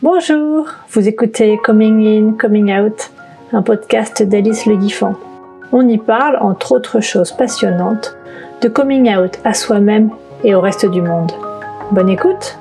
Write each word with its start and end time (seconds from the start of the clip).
Bonjour, 0.00 0.68
vous 0.90 1.08
écoutez 1.08 1.58
Coming 1.58 2.06
In, 2.06 2.36
Coming 2.38 2.72
Out, 2.78 3.10
un 3.52 3.62
podcast 3.62 4.22
d'Alice 4.22 4.64
Le 4.66 4.76
Guiffant. 4.76 5.16
On 5.72 5.88
y 5.88 5.98
parle, 5.98 6.38
entre 6.40 6.70
autres 6.70 7.00
choses 7.00 7.32
passionnantes, 7.32 8.16
de 8.60 8.68
coming 8.68 9.12
out 9.16 9.40
à 9.42 9.54
soi-même 9.54 10.10
et 10.44 10.54
au 10.54 10.60
reste 10.60 10.86
du 10.86 11.02
monde. 11.02 11.32
Bonne 11.90 12.10
écoute 12.10 12.60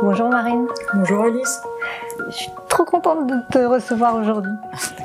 Bonjour 0.00 0.30
Marine. 0.30 0.68
Bonjour 0.94 1.24
Alice. 1.24 1.60
Je 2.30 2.34
suis 2.34 2.50
trop 2.70 2.86
contente 2.86 3.26
de 3.26 3.34
te 3.52 3.58
recevoir 3.58 4.16
aujourd'hui. 4.16 4.52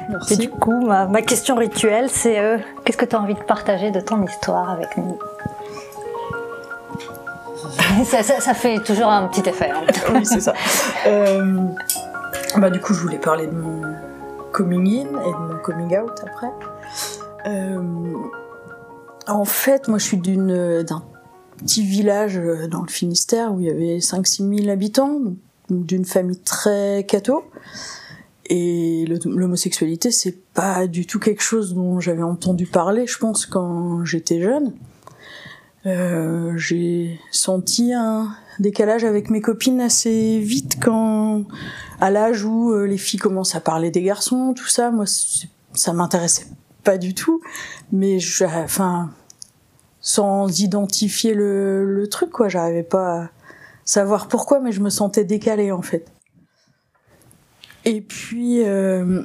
Merci. 0.07 0.33
Et 0.33 0.37
du 0.37 0.49
coup, 0.49 0.85
ma, 0.85 1.07
ma 1.07 1.21
question 1.21 1.57
rituelle, 1.57 2.09
c'est 2.09 2.39
euh, 2.39 2.57
qu'est-ce 2.85 2.97
que 2.97 3.03
tu 3.03 3.17
as 3.17 3.19
envie 3.19 3.35
de 3.35 3.43
partager 3.43 3.91
de 3.91 3.99
ton 3.99 4.23
histoire 4.23 4.69
avec 4.69 4.95
nous? 4.95 5.19
Ça, 8.05 8.53
fait 8.53 8.79
toujours 8.79 9.07
un 9.07 9.27
petit 9.27 9.47
effet. 9.47 9.71
hein. 9.71 9.85
oui, 10.13 10.25
c'est 10.25 10.39
ça. 10.39 10.53
Euh, 11.07 11.57
bah, 12.57 12.69
du 12.69 12.79
coup, 12.79 12.93
je 12.93 13.01
voulais 13.01 13.17
parler 13.17 13.47
de 13.47 13.51
mon 13.51 13.81
coming 14.51 14.87
in 14.87 15.07
et 15.07 15.31
de 15.31 15.53
mon 15.53 15.59
coming 15.61 15.97
out 15.97 16.19
après. 16.21 16.51
Euh, 17.47 18.13
en 19.27 19.45
fait, 19.45 19.87
moi, 19.87 19.97
je 19.97 20.03
suis 20.03 20.17
d'un 20.17 21.03
petit 21.57 21.83
village 21.83 22.37
euh, 22.37 22.67
dans 22.67 22.81
le 22.81 22.89
Finistère 22.89 23.53
où 23.53 23.59
il 23.59 23.67
y 23.67 23.69
avait 23.69 23.97
5-6 23.97 24.59
000 24.63 24.69
habitants, 24.69 25.19
d'une 25.69 26.05
famille 26.05 26.39
très 26.39 27.05
catho. 27.07 27.43
Et 28.49 29.05
l'homosexualité, 29.25 30.11
c'est 30.11 30.37
pas 30.53 30.85
du 30.87 31.07
tout 31.07 31.19
quelque 31.19 31.41
chose 31.41 31.73
dont 31.73 31.99
j'avais 31.99 32.23
entendu 32.23 32.65
parler, 32.65 33.07
je 33.07 33.17
pense, 33.17 33.45
quand 33.45 34.03
j'étais 34.03 34.41
jeune. 34.41 34.73
Euh, 35.85 36.55
j'ai 36.57 37.19
senti 37.31 37.93
un 37.93 38.29
décalage 38.59 39.03
avec 39.03 39.29
mes 39.29 39.41
copines 39.41 39.81
assez 39.81 40.39
vite 40.39 40.77
quand, 40.81 41.43
à 41.99 42.09
l'âge 42.09 42.45
où 42.45 42.71
euh, 42.71 42.85
les 42.85 42.97
filles 42.97 43.19
commencent 43.19 43.55
à 43.55 43.59
parler 43.59 43.91
des 43.91 44.01
garçons, 44.01 44.53
tout 44.53 44.67
ça, 44.67 44.91
moi, 44.91 45.05
ça 45.73 45.93
m'intéressait 45.93 46.47
pas 46.83 46.97
du 46.97 47.13
tout. 47.13 47.41
Mais, 47.91 48.19
enfin, 48.45 49.11
sans 49.99 50.59
identifier 50.59 51.33
le, 51.33 51.85
le 51.85 52.07
truc, 52.07 52.29
quoi, 52.29 52.47
j'arrivais 52.47 52.83
pas 52.83 53.23
à 53.23 53.29
savoir 53.85 54.27
pourquoi, 54.27 54.59
mais 54.59 54.71
je 54.71 54.81
me 54.81 54.89
sentais 54.89 55.25
décalée, 55.25 55.71
en 55.71 55.81
fait. 55.81 56.05
Et 57.85 58.01
puis, 58.01 58.63
euh, 58.63 59.23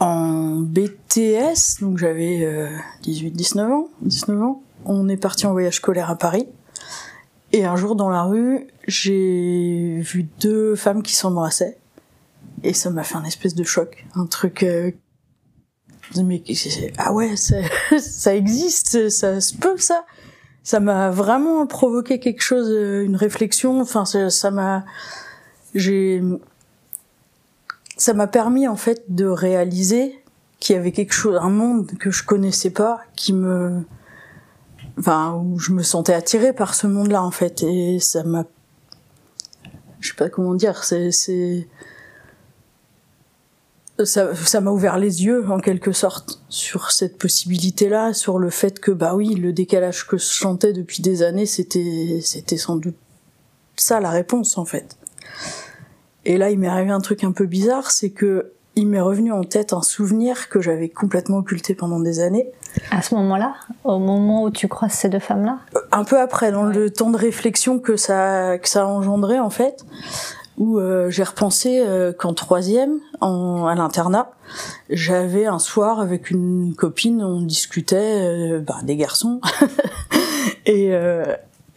en 0.00 0.56
BTS, 0.60 1.80
donc 1.80 1.98
j'avais 1.98 2.44
euh, 2.44 2.68
18-19 3.04 3.72
ans, 3.72 3.88
19 4.02 4.42
ans, 4.42 4.62
on 4.84 5.08
est 5.08 5.16
parti 5.16 5.46
en 5.46 5.52
voyage 5.52 5.76
scolaire 5.76 6.10
à 6.10 6.16
Paris. 6.16 6.48
Et 7.52 7.64
un 7.64 7.76
jour 7.76 7.94
dans 7.94 8.10
la 8.10 8.22
rue, 8.22 8.66
j'ai 8.86 10.00
vu 10.00 10.28
deux 10.40 10.74
femmes 10.74 11.02
qui 11.02 11.14
s'embrassaient. 11.14 11.78
Et 12.62 12.72
ça 12.72 12.90
m'a 12.90 13.04
fait 13.04 13.16
un 13.16 13.24
espèce 13.24 13.54
de 13.54 13.64
choc. 13.64 14.04
Un 14.14 14.26
truc... 14.26 14.62
euh, 14.62 14.90
mais 16.16 16.42
ah 16.98 17.12
ouais, 17.12 17.36
ça, 17.36 17.56
ça 17.98 18.34
existe, 18.34 19.08
ça 19.08 19.40
se 19.40 19.54
peut 19.54 19.76
ça. 19.78 20.04
Ça 20.62 20.80
m'a 20.80 21.10
vraiment 21.10 21.66
provoqué 21.66 22.18
quelque 22.18 22.40
chose, 22.40 22.68
euh, 22.70 23.04
une 23.04 23.16
réflexion. 23.16 23.80
Enfin, 23.80 24.04
ça 24.04 24.30
ça 24.30 24.50
m'a... 24.50 24.84
J'ai... 25.74 26.22
Ça 27.96 28.12
m'a 28.12 28.26
permis 28.26 28.66
en 28.66 28.76
fait 28.76 29.04
de 29.08 29.26
réaliser 29.26 30.20
qu'il 30.58 30.74
y 30.74 30.78
avait 30.78 30.92
quelque 30.92 31.12
chose, 31.12 31.38
un 31.40 31.50
monde 31.50 31.92
que 31.98 32.10
je 32.10 32.24
connaissais 32.24 32.70
pas, 32.70 33.00
qui 33.14 33.32
me 33.32 33.84
enfin 34.98 35.34
où 35.34 35.58
je 35.58 35.72
me 35.72 35.82
sentais 35.82 36.14
attirée 36.14 36.52
par 36.52 36.74
ce 36.74 36.86
monde-là 36.86 37.22
en 37.22 37.30
fait. 37.30 37.62
Et 37.62 37.98
ça 38.00 38.24
m'a 38.24 38.44
je 40.00 40.10
sais 40.10 40.16
pas 40.16 40.28
comment 40.28 40.54
dire 40.54 40.84
c'est 40.84 41.10
c'est 41.10 41.66
ça 44.04 44.34
ça 44.34 44.60
m'a 44.60 44.70
ouvert 44.70 44.98
les 44.98 45.24
yeux 45.24 45.48
en 45.50 45.60
quelque 45.60 45.92
sorte 45.92 46.42
sur 46.48 46.90
cette 46.90 47.16
possibilité-là 47.16 48.12
sur 48.12 48.38
le 48.38 48.50
fait 48.50 48.80
que 48.80 48.90
bah 48.90 49.14
oui 49.14 49.34
le 49.34 49.52
décalage 49.52 50.06
que 50.06 50.18
je 50.18 50.26
chantais 50.26 50.72
depuis 50.72 51.00
des 51.00 51.22
années 51.22 51.46
c'était 51.46 52.20
c'était 52.22 52.56
sans 52.56 52.76
doute 52.76 52.96
ça 53.76 54.00
la 54.00 54.10
réponse 54.10 54.58
en 54.58 54.64
fait. 54.64 54.96
Et 56.24 56.38
là 56.38 56.50
il 56.50 56.58
m'est 56.58 56.68
arrivé 56.68 56.90
un 56.90 57.00
truc 57.00 57.24
un 57.24 57.32
peu 57.32 57.46
bizarre 57.46 57.90
c'est 57.90 58.10
que 58.10 58.52
il 58.76 58.88
m'est 58.88 59.00
revenu 59.00 59.32
en 59.32 59.44
tête 59.44 59.72
un 59.72 59.82
souvenir 59.82 60.48
que 60.48 60.60
j'avais 60.60 60.88
complètement 60.88 61.38
occulté 61.38 61.74
pendant 61.74 62.00
des 62.00 62.20
années. 62.20 62.50
À 62.90 63.02
ce 63.02 63.14
moment-là, 63.14 63.54
au 63.84 63.98
moment 63.98 64.42
où 64.44 64.50
tu 64.50 64.68
croises 64.68 64.92
ces 64.92 65.08
deux 65.08 65.20
femmes-là 65.20 65.58
un 65.94 66.04
peu 66.04 66.20
après, 66.20 66.50
dans 66.50 66.64
le 66.64 66.90
temps 66.90 67.10
de 67.10 67.16
réflexion 67.16 67.78
que 67.78 67.96
ça 67.96 68.58
que 68.58 68.68
ça 68.68 68.82
a 68.82 68.86
engendré 68.86 69.38
en 69.38 69.50
fait, 69.50 69.84
où 70.58 70.78
euh, 70.78 71.08
j'ai 71.08 71.22
repensé 71.22 71.82
euh, 71.86 72.12
qu'en 72.12 72.34
troisième, 72.34 72.98
en, 73.20 73.66
à 73.66 73.74
l'internat, 73.74 74.32
j'avais 74.90 75.46
un 75.46 75.60
soir 75.60 76.00
avec 76.00 76.30
une 76.30 76.74
copine, 76.76 77.22
on 77.22 77.42
discutait 77.42 78.20
euh, 78.22 78.60
bah, 78.60 78.78
des 78.82 78.96
garçons, 78.96 79.40
et 80.66 80.88
euh, 80.92 81.24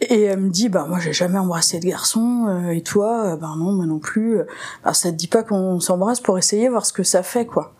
et 0.00 0.22
elle 0.22 0.38
me 0.38 0.50
dit 0.50 0.68
bah 0.68 0.86
moi 0.88 1.00
j'ai 1.00 1.12
jamais 1.12 1.38
embrassé 1.38 1.80
de 1.80 1.86
garçon 1.86 2.46
euh, 2.48 2.70
et 2.70 2.82
toi 2.82 3.32
euh, 3.32 3.36
bah 3.36 3.54
non 3.56 3.72
moi 3.72 3.86
non 3.86 3.98
plus 3.98 4.40
bah 4.84 4.94
ça 4.94 5.10
te 5.10 5.16
dit 5.16 5.26
pas 5.26 5.42
qu'on 5.42 5.80
s'embrasse 5.80 6.20
pour 6.20 6.38
essayer 6.38 6.68
voir 6.68 6.86
ce 6.86 6.92
que 6.92 7.02
ça 7.02 7.22
fait 7.22 7.46
quoi. 7.46 7.74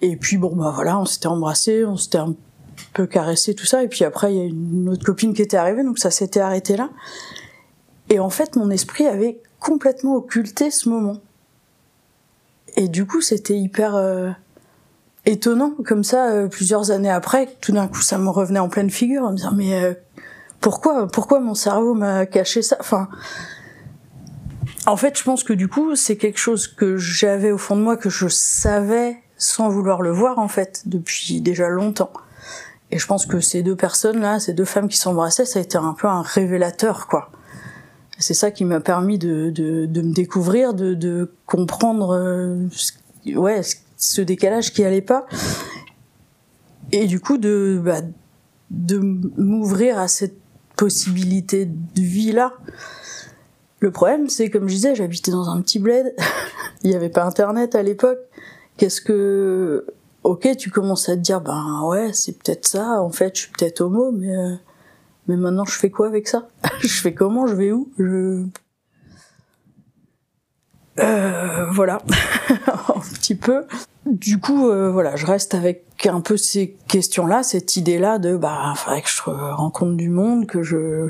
Et 0.00 0.16
puis 0.16 0.36
bon 0.36 0.54
bah 0.56 0.72
voilà 0.74 0.98
on 0.98 1.04
s'était 1.04 1.28
embrassé 1.28 1.84
on 1.84 1.96
s'était 1.96 2.18
un 2.18 2.34
peu 2.94 3.06
caressé 3.06 3.54
tout 3.54 3.66
ça 3.66 3.82
et 3.82 3.88
puis 3.88 4.04
après 4.04 4.34
il 4.34 4.38
y 4.38 4.40
a 4.40 4.44
une 4.44 4.88
autre 4.88 5.04
copine 5.04 5.34
qui 5.34 5.42
était 5.42 5.56
arrivée 5.56 5.84
donc 5.84 5.98
ça 5.98 6.10
s'était 6.10 6.40
arrêté 6.40 6.76
là. 6.76 6.90
Et 8.08 8.18
en 8.18 8.30
fait 8.30 8.56
mon 8.56 8.70
esprit 8.70 9.06
avait 9.06 9.40
complètement 9.60 10.16
occulté 10.16 10.70
ce 10.70 10.88
moment. 10.88 11.18
Et 12.76 12.88
du 12.88 13.06
coup 13.06 13.20
c'était 13.20 13.56
hyper 13.56 13.94
euh, 13.94 14.30
étonnant 15.24 15.74
comme 15.84 16.04
ça 16.04 16.30
euh, 16.30 16.48
plusieurs 16.48 16.90
années 16.90 17.10
après 17.10 17.48
tout 17.60 17.72
d'un 17.72 17.86
coup 17.86 18.00
ça 18.00 18.18
me 18.18 18.28
revenait 18.28 18.60
en 18.60 18.68
pleine 18.68 18.90
figure 18.90 19.22
en 19.22 19.32
me 19.32 19.36
disant 19.36 19.52
mais 19.54 19.82
euh, 19.82 19.94
pourquoi 20.62 21.06
pourquoi 21.08 21.40
mon 21.40 21.54
cerveau 21.54 21.92
m'a 21.92 22.24
caché 22.24 22.62
ça? 22.62 22.76
Enfin 22.80 23.08
en 24.86 24.96
fait 24.96 25.18
je 25.18 25.24
pense 25.24 25.44
que 25.44 25.52
du 25.52 25.68
coup 25.68 25.94
c'est 25.96 26.16
quelque 26.16 26.38
chose 26.38 26.66
que 26.68 26.96
j'avais 26.96 27.50
au 27.52 27.58
fond 27.58 27.76
de 27.76 27.82
moi 27.82 27.96
que 27.98 28.08
je 28.08 28.28
savais 28.28 29.18
sans 29.36 29.68
vouloir 29.68 30.00
le 30.00 30.10
voir 30.10 30.38
en 30.38 30.48
fait 30.48 30.82
depuis 30.86 31.40
déjà 31.42 31.68
longtemps. 31.68 32.12
Et 32.90 32.98
je 32.98 33.06
pense 33.06 33.26
que 33.26 33.40
ces 33.40 33.62
deux 33.62 33.76
personnes 33.76 34.20
là 34.20 34.38
ces 34.40 34.54
deux 34.54 34.64
femmes 34.64 34.88
qui 34.88 34.96
s'embrassaient 34.98 35.44
ça 35.44 35.58
a 35.58 35.62
été 35.62 35.76
un 35.76 35.92
peu 35.94 36.08
un 36.08 36.22
révélateur 36.22 37.06
quoi. 37.08 37.30
C'est 38.18 38.34
ça 38.34 38.50
qui 38.52 38.64
m'a 38.64 38.78
permis 38.80 39.18
de, 39.18 39.50
de, 39.50 39.86
de 39.86 40.00
me 40.02 40.12
découvrir 40.12 40.74
de, 40.74 40.94
de 40.94 41.34
comprendre 41.46 42.14
euh, 42.14 42.68
ce- 42.70 42.92
ouais 43.36 43.62
ce 43.96 44.20
décalage 44.20 44.72
qui 44.72 44.84
allait 44.84 45.00
pas. 45.00 45.26
Et 46.92 47.06
du 47.06 47.18
coup 47.20 47.38
de 47.38 47.80
bah, 47.84 48.00
de 48.70 48.98
m'ouvrir 49.36 49.98
à 49.98 50.08
cette 50.08 50.36
possibilité 50.76 51.66
de 51.66 52.00
vie 52.00 52.32
là. 52.32 52.52
Le 53.80 53.90
problème 53.90 54.28
c'est 54.28 54.50
comme 54.50 54.68
je 54.68 54.74
disais 54.74 54.94
j'habitais 54.94 55.30
dans 55.30 55.50
un 55.50 55.60
petit 55.60 55.78
bled. 55.78 56.14
Il 56.84 56.90
n'y 56.90 56.96
avait 56.96 57.10
pas 57.10 57.24
internet 57.24 57.74
à 57.74 57.82
l'époque. 57.82 58.18
Qu'est-ce 58.76 59.00
que 59.00 59.86
ok 60.22 60.56
tu 60.56 60.70
commences 60.70 61.08
à 61.08 61.16
te 61.16 61.20
dire 61.20 61.40
ben 61.40 61.82
ouais 61.84 62.12
c'est 62.12 62.32
peut-être 62.32 62.66
ça. 62.66 63.00
En 63.02 63.10
fait 63.10 63.36
je 63.36 63.42
suis 63.42 63.52
peut-être 63.52 63.80
homo 63.80 64.12
mais 64.12 64.36
euh, 64.36 64.54
mais 65.28 65.36
maintenant 65.36 65.64
je 65.64 65.78
fais 65.78 65.90
quoi 65.90 66.06
avec 66.06 66.28
ça? 66.28 66.48
Je 66.80 67.00
fais 67.00 67.14
comment? 67.14 67.46
Je 67.46 67.54
vais 67.54 67.70
où? 67.70 67.88
Je 67.98 68.44
euh, 70.98 71.66
voilà. 71.70 72.02
Un 72.50 73.00
petit 73.14 73.34
peu. 73.34 73.64
Du 74.06 74.40
coup 74.40 74.68
euh, 74.68 74.90
voilà 74.90 75.14
je 75.14 75.24
reste 75.26 75.54
avec 75.54 75.84
un 76.06 76.20
peu 76.20 76.36
ces 76.36 76.76
questions 76.88 77.24
là 77.24 77.44
cette 77.44 77.76
idée 77.76 78.00
là 78.00 78.18
de 78.18 78.36
bah 78.36 78.72
faudrait 78.74 79.00
que 79.00 79.08
je 79.08 79.22
rencontre 79.30 79.96
du 79.96 80.08
monde 80.08 80.46
que 80.46 80.64
je 80.64 81.08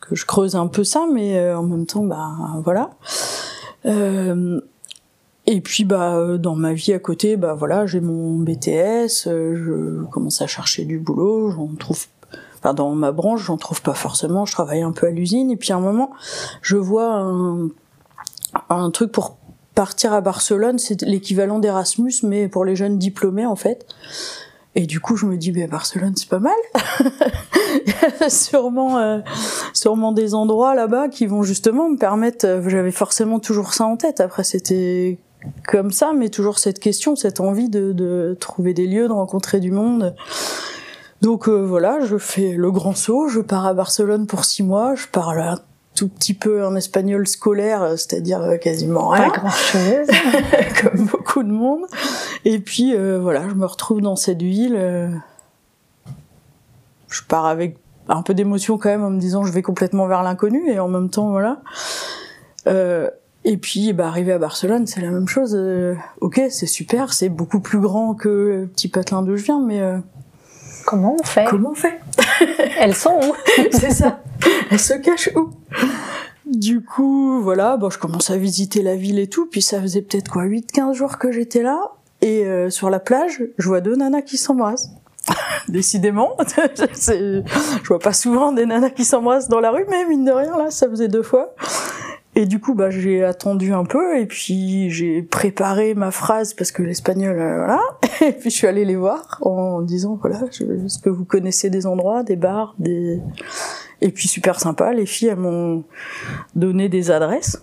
que 0.00 0.14
je 0.14 0.26
creuse 0.26 0.54
un 0.54 0.66
peu 0.66 0.84
ça 0.84 1.06
mais 1.12 1.38
euh, 1.38 1.58
en 1.58 1.62
même 1.62 1.86
temps 1.86 2.04
bah 2.04 2.32
voilà. 2.62 2.90
Euh, 3.86 4.60
et 5.46 5.62
puis 5.62 5.84
bah 5.84 6.16
euh, 6.16 6.36
dans 6.36 6.56
ma 6.56 6.74
vie 6.74 6.92
à 6.92 6.98
côté 6.98 7.38
bah 7.38 7.54
voilà 7.54 7.86
j'ai 7.86 8.00
mon 8.00 8.38
BTS 8.38 9.24
je 9.24 10.04
commence 10.10 10.42
à 10.42 10.46
chercher 10.46 10.84
du 10.84 10.98
boulot 10.98 11.50
j'en 11.50 11.68
trouve 11.78 12.06
enfin 12.58 12.74
dans 12.74 12.94
ma 12.94 13.12
branche 13.12 13.44
j'en 13.44 13.56
trouve 13.56 13.80
pas 13.80 13.94
forcément 13.94 14.44
je 14.44 14.52
travaille 14.52 14.82
un 14.82 14.92
peu 14.92 15.06
à 15.06 15.10
l'usine 15.10 15.50
et 15.50 15.56
puis 15.56 15.72
à 15.72 15.76
un 15.76 15.80
moment 15.80 16.10
je 16.60 16.76
vois 16.76 17.14
un, 17.14 17.70
un 18.68 18.90
truc 18.90 19.12
pour 19.12 19.36
partir 19.74 20.12
à 20.12 20.20
Barcelone 20.20 20.78
c'est 20.78 21.02
l'équivalent 21.02 21.58
d'Erasmus 21.58 22.12
mais 22.22 22.48
pour 22.48 22.64
les 22.64 22.76
jeunes 22.76 22.98
diplômés 22.98 23.46
en 23.46 23.56
fait. 23.56 23.86
Et 24.74 24.86
du 24.86 25.00
coup 25.00 25.16
je 25.16 25.26
me 25.26 25.36
dis 25.36 25.52
ben 25.52 25.68
Barcelone 25.68 26.14
c'est 26.16 26.28
pas 26.28 26.38
mal. 26.38 26.52
Il 27.86 27.94
y 28.20 28.24
a 28.24 28.30
sûrement 28.30 28.98
euh, 28.98 29.18
sûrement 29.72 30.12
des 30.12 30.34
endroits 30.34 30.74
là-bas 30.74 31.08
qui 31.08 31.26
vont 31.26 31.42
justement 31.42 31.88
me 31.88 31.96
permettre 31.96 32.46
euh, 32.46 32.68
j'avais 32.68 32.90
forcément 32.90 33.40
toujours 33.40 33.72
ça 33.74 33.84
en 33.84 33.96
tête. 33.96 34.20
Après 34.20 34.44
c'était 34.44 35.18
comme 35.66 35.90
ça 35.90 36.12
mais 36.14 36.28
toujours 36.28 36.58
cette 36.58 36.78
question 36.78 37.16
cette 37.16 37.40
envie 37.40 37.68
de, 37.68 38.36
trouver 38.38 38.74
des 38.74 38.86
lieux 38.86 39.08
de 39.08 39.12
rencontrer 39.12 39.60
du 39.60 39.70
monde. 39.70 40.14
Donc 41.22 41.48
euh, 41.48 41.64
voilà 41.64 42.00
je 42.04 42.18
fais 42.18 42.52
le 42.52 42.70
grand 42.70 42.94
saut 42.94 43.28
je 43.28 43.40
pars 43.40 43.66
à 43.66 43.74
Barcelone 43.74 44.26
pour 44.26 44.44
six 44.44 44.62
mois 44.62 44.94
je 44.94 45.06
parle 45.06 45.40
un 45.40 45.58
tout 46.00 46.08
petit 46.08 46.34
peu 46.34 46.64
en 46.64 46.74
espagnol 46.76 47.26
scolaire, 47.26 47.90
c'est-à-dire 47.96 48.58
quasiment 48.60 49.08
rien. 49.08 49.30
Pas 49.30 49.38
grand-chose. 49.38 50.08
comme 50.82 51.06
beaucoup 51.06 51.42
de 51.42 51.52
monde. 51.52 51.82
Et 52.44 52.58
puis 52.58 52.94
voilà, 53.18 53.48
je 53.48 53.54
me 53.54 53.66
retrouve 53.66 54.00
dans 54.00 54.16
cette 54.16 54.42
ville. 54.42 54.78
je 57.08 57.22
pars 57.28 57.46
avec 57.46 57.76
un 58.10 58.22
peu 58.22 58.34
d'émotion 58.34 58.78
quand 58.78 58.88
même 58.88 59.04
en 59.04 59.10
me 59.10 59.20
disant 59.20 59.44
je 59.44 59.52
vais 59.52 59.62
complètement 59.62 60.06
vers 60.06 60.22
l'inconnu 60.22 60.68
et 60.70 60.78
en 60.78 60.88
même 60.88 61.10
temps 61.10 61.30
voilà. 61.30 61.60
Euh, 62.66 63.08
et 63.44 63.56
puis 63.56 63.92
bah 63.92 64.08
arrivé 64.08 64.32
à 64.32 64.38
Barcelone, 64.38 64.86
c'est 64.86 65.00
la 65.00 65.10
même 65.10 65.28
chose. 65.28 65.54
Euh, 65.54 65.94
ok, 66.20 66.42
c'est 66.50 66.66
super, 66.66 67.12
c'est 67.12 67.28
beaucoup 67.28 67.60
plus 67.60 67.80
grand 67.80 68.14
que 68.14 68.28
le 68.28 68.66
petit 68.66 68.88
patelin 68.88 69.22
d'où 69.22 69.36
je 69.36 69.44
viens, 69.44 69.60
mais 69.60 69.80
euh, 69.80 69.98
comment 70.84 71.16
on 71.18 71.24
fait? 71.24 71.46
Comment 71.48 71.70
on 71.70 71.74
fait? 71.74 72.00
Elles 72.78 72.94
sont 72.94 73.18
où 73.22 73.34
C'est 73.72 73.90
ça. 73.90 74.22
Elles 74.70 74.78
se 74.78 74.94
cachent 74.94 75.30
où? 75.34 75.50
Du 76.46 76.82
coup, 76.82 77.40
voilà, 77.42 77.76
bon, 77.76 77.90
je 77.90 77.98
commence 77.98 78.30
à 78.30 78.36
visiter 78.36 78.82
la 78.82 78.96
ville 78.96 79.18
et 79.18 79.28
tout, 79.28 79.46
puis 79.46 79.62
ça 79.62 79.80
faisait 79.80 80.02
peut-être 80.02 80.30
quoi 80.30 80.44
8-15 80.44 80.94
jours 80.94 81.18
que 81.18 81.30
j'étais 81.30 81.62
là, 81.62 81.92
et 82.22 82.44
sur 82.70 82.90
la 82.90 82.98
plage, 82.98 83.44
je 83.56 83.68
vois 83.68 83.80
deux 83.80 83.94
nanas 83.94 84.22
qui 84.22 84.36
s'embrassent. 84.36 84.90
Décidément, 85.68 86.36
je 86.66 87.88
vois 87.88 87.98
pas 87.98 88.12
souvent 88.12 88.52
des 88.52 88.66
nanas 88.66 88.90
qui 88.90 89.04
s'embrassent 89.04 89.48
dans 89.48 89.60
la 89.60 89.70
rue, 89.70 89.86
mais 89.88 90.04
mine 90.06 90.24
de 90.24 90.32
rien, 90.32 90.56
là, 90.56 90.70
ça 90.70 90.88
faisait 90.88 91.08
deux 91.08 91.22
fois. 91.22 91.54
Et 92.36 92.46
du 92.46 92.60
coup, 92.60 92.74
bah, 92.74 92.90
j'ai 92.90 93.24
attendu 93.24 93.72
un 93.72 93.84
peu 93.84 94.18
et 94.18 94.26
puis 94.26 94.88
j'ai 94.90 95.22
préparé 95.22 95.94
ma 95.94 96.12
phrase 96.12 96.54
parce 96.54 96.70
que 96.70 96.82
l'espagnol, 96.82 97.38
euh, 97.38 97.56
voilà. 97.56 97.80
Et 98.20 98.32
puis 98.32 98.50
je 98.50 98.56
suis 98.56 98.66
allée 98.66 98.84
les 98.84 98.94
voir 98.94 99.38
en 99.40 99.80
disant, 99.82 100.16
voilà, 100.20 100.40
est-ce 100.44 100.98
que 100.98 101.10
vous 101.10 101.24
connaissez 101.24 101.70
des 101.70 101.86
endroits, 101.86 102.22
des 102.22 102.36
bars, 102.36 102.74
des... 102.78 103.20
Et 104.00 104.12
puis 104.12 104.28
super 104.28 104.60
sympa, 104.60 104.92
les 104.92 105.06
filles, 105.06 105.28
elles 105.28 105.38
m'ont 105.38 105.84
donné 106.54 106.88
des 106.88 107.10
adresses. 107.10 107.62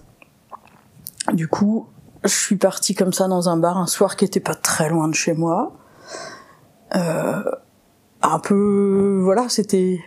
Du 1.34 1.48
coup, 1.48 1.88
je 2.24 2.30
suis 2.30 2.58
partie 2.58 2.94
comme 2.94 3.14
ça 3.14 3.28
dans 3.28 3.50
un 3.50 3.58
bar 3.58 3.78
un 3.78 3.88
soir 3.88 4.16
qui 4.16 4.26
était 4.26 4.40
pas 4.40 4.56
très 4.56 4.90
loin 4.90 5.08
de 5.08 5.16
chez 5.16 5.34
moi. 5.34 5.74
Euh, 6.96 7.44
un 8.22 8.40
peu, 8.40 9.20
voilà, 9.24 9.48
c'était 9.50 10.00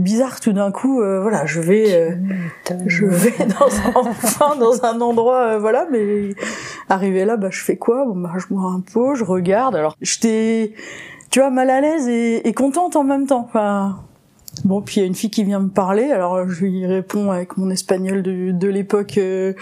bizarre 0.00 0.40
tout 0.40 0.52
d'un 0.52 0.72
coup 0.72 1.00
euh, 1.00 1.20
voilà 1.20 1.46
je 1.46 1.60
vais 1.60 1.94
euh, 1.94 2.16
je 2.86 3.06
vais 3.06 3.46
dans 3.60 3.66
un, 3.66 4.08
enfin 4.10 4.56
dans 4.56 4.84
un 4.84 5.00
endroit 5.00 5.54
euh, 5.54 5.58
voilà 5.58 5.86
mais 5.90 6.34
arrivé 6.88 7.24
là 7.24 7.36
bah 7.36 7.48
je 7.50 7.62
fais 7.62 7.76
quoi? 7.76 8.04
Bon 8.06 8.16
bah 8.16 8.32
je 8.36 8.46
bois 8.52 8.70
un 8.70 8.80
pot 8.80 9.14
je 9.14 9.24
regarde. 9.24 9.76
Alors 9.76 9.96
j'étais 10.00 10.74
tu 11.30 11.40
vois 11.40 11.50
mal 11.50 11.70
à 11.70 11.80
l'aise 11.80 12.08
et, 12.08 12.46
et, 12.48 12.52
contente 12.52 12.96
en 12.96 13.04
même 13.04 13.26
temps. 13.26 13.46
Enfin 13.48 14.00
Bon, 14.64 14.82
puis 14.82 14.96
il 14.96 15.00
y 15.00 15.02
a 15.04 15.06
une 15.06 15.14
fille 15.14 15.30
qui 15.30 15.44
vient 15.44 15.60
me 15.60 15.68
parler, 15.68 16.10
alors 16.10 16.48
je 16.48 16.64
lui 16.64 16.86
réponds 16.86 17.30
avec 17.30 17.56
mon 17.56 17.70
espagnol 17.70 18.22
de, 18.22 18.50
de 18.50 18.68
l'époque. 18.68 19.16
Euh, 19.16 19.54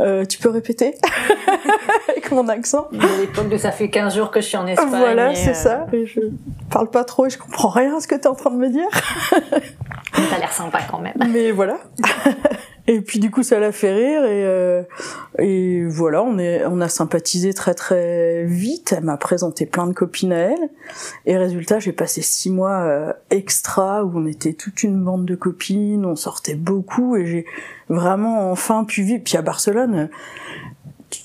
euh, 0.00 0.24
tu 0.24 0.38
peux 0.38 0.50
répéter? 0.50 0.96
Avec 2.08 2.30
mon 2.30 2.48
accent 2.48 2.88
De 2.92 3.20
l'époque 3.20 3.48
de 3.48 3.56
ça 3.56 3.70
fait 3.70 3.88
15 3.88 4.14
jours 4.16 4.30
que 4.30 4.40
je 4.40 4.46
suis 4.46 4.56
en 4.56 4.66
Espagne. 4.66 4.88
Voilà, 4.88 5.34
c'est 5.34 5.54
ça. 5.54 5.86
Et 5.92 6.06
je 6.06 6.20
parle 6.70 6.90
pas 6.90 7.04
trop 7.04 7.26
et 7.26 7.30
je 7.30 7.38
comprends 7.38 7.68
rien 7.68 7.96
à 7.96 8.00
ce 8.00 8.08
que 8.08 8.14
tu 8.14 8.22
es 8.22 8.26
en 8.26 8.34
train 8.34 8.50
de 8.50 8.56
me 8.56 8.68
dire. 8.68 8.88
T'as 10.12 10.38
l'air 10.38 10.52
sympa 10.52 10.80
quand 10.90 10.98
même. 10.98 11.14
Mais 11.30 11.50
voilà. 11.50 11.78
Et 12.92 13.00
puis 13.00 13.18
du 13.18 13.30
coup 13.30 13.42
ça 13.42 13.58
l'a 13.58 13.72
fait 13.72 13.90
rire 13.90 14.24
et 14.26 14.44
euh, 14.44 14.82
et 15.38 15.82
voilà 15.86 16.22
on 16.22 16.36
est 16.36 16.66
on 16.66 16.78
a 16.82 16.90
sympathisé 16.90 17.54
très 17.54 17.72
très 17.72 18.44
vite. 18.44 18.94
Elle 18.94 19.04
m'a 19.04 19.16
présenté 19.16 19.64
plein 19.64 19.86
de 19.86 19.94
copines 19.94 20.32
à 20.32 20.36
elle 20.36 20.68
et 21.24 21.38
résultat 21.38 21.78
j'ai 21.78 21.92
passé 21.92 22.20
six 22.20 22.50
mois 22.50 22.80
euh, 22.82 23.14
extra 23.30 24.04
où 24.04 24.18
on 24.18 24.26
était 24.26 24.52
toute 24.52 24.82
une 24.82 25.02
bande 25.02 25.24
de 25.24 25.34
copines, 25.34 26.04
on 26.04 26.16
sortait 26.16 26.54
beaucoup 26.54 27.16
et 27.16 27.24
j'ai 27.24 27.46
vraiment 27.88 28.50
enfin 28.52 28.84
pu 28.84 29.02
vivre. 29.04 29.22
Puis 29.24 29.38
à 29.38 29.42
Barcelone 29.42 30.10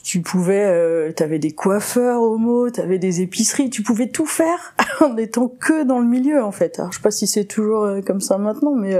tu, 0.04 0.22
pouvais, 0.22 0.66
euh, 0.66 1.12
t'avais 1.12 1.40
des 1.40 1.52
coiffeurs 1.52 2.22
homo, 2.22 2.70
t'avais 2.70 3.00
des 3.00 3.22
épiceries, 3.22 3.70
tu 3.70 3.84
pouvais 3.84 4.08
tout 4.08 4.26
faire 4.26 4.74
en 5.02 5.18
étant 5.18 5.50
que 5.50 5.84
dans 5.84 6.00
le 6.00 6.08
milieu 6.08 6.42
en 6.42 6.54
fait. 6.54 6.80
Alors 6.80 6.94
je 6.94 6.98
sais 6.98 7.04
pas 7.04 7.12
si 7.12 7.28
c'est 7.28 7.46
toujours 7.46 7.84
euh, 7.84 8.02
comme 8.02 8.22
ça 8.22 8.38
maintenant, 8.38 8.74
mais 8.74 8.96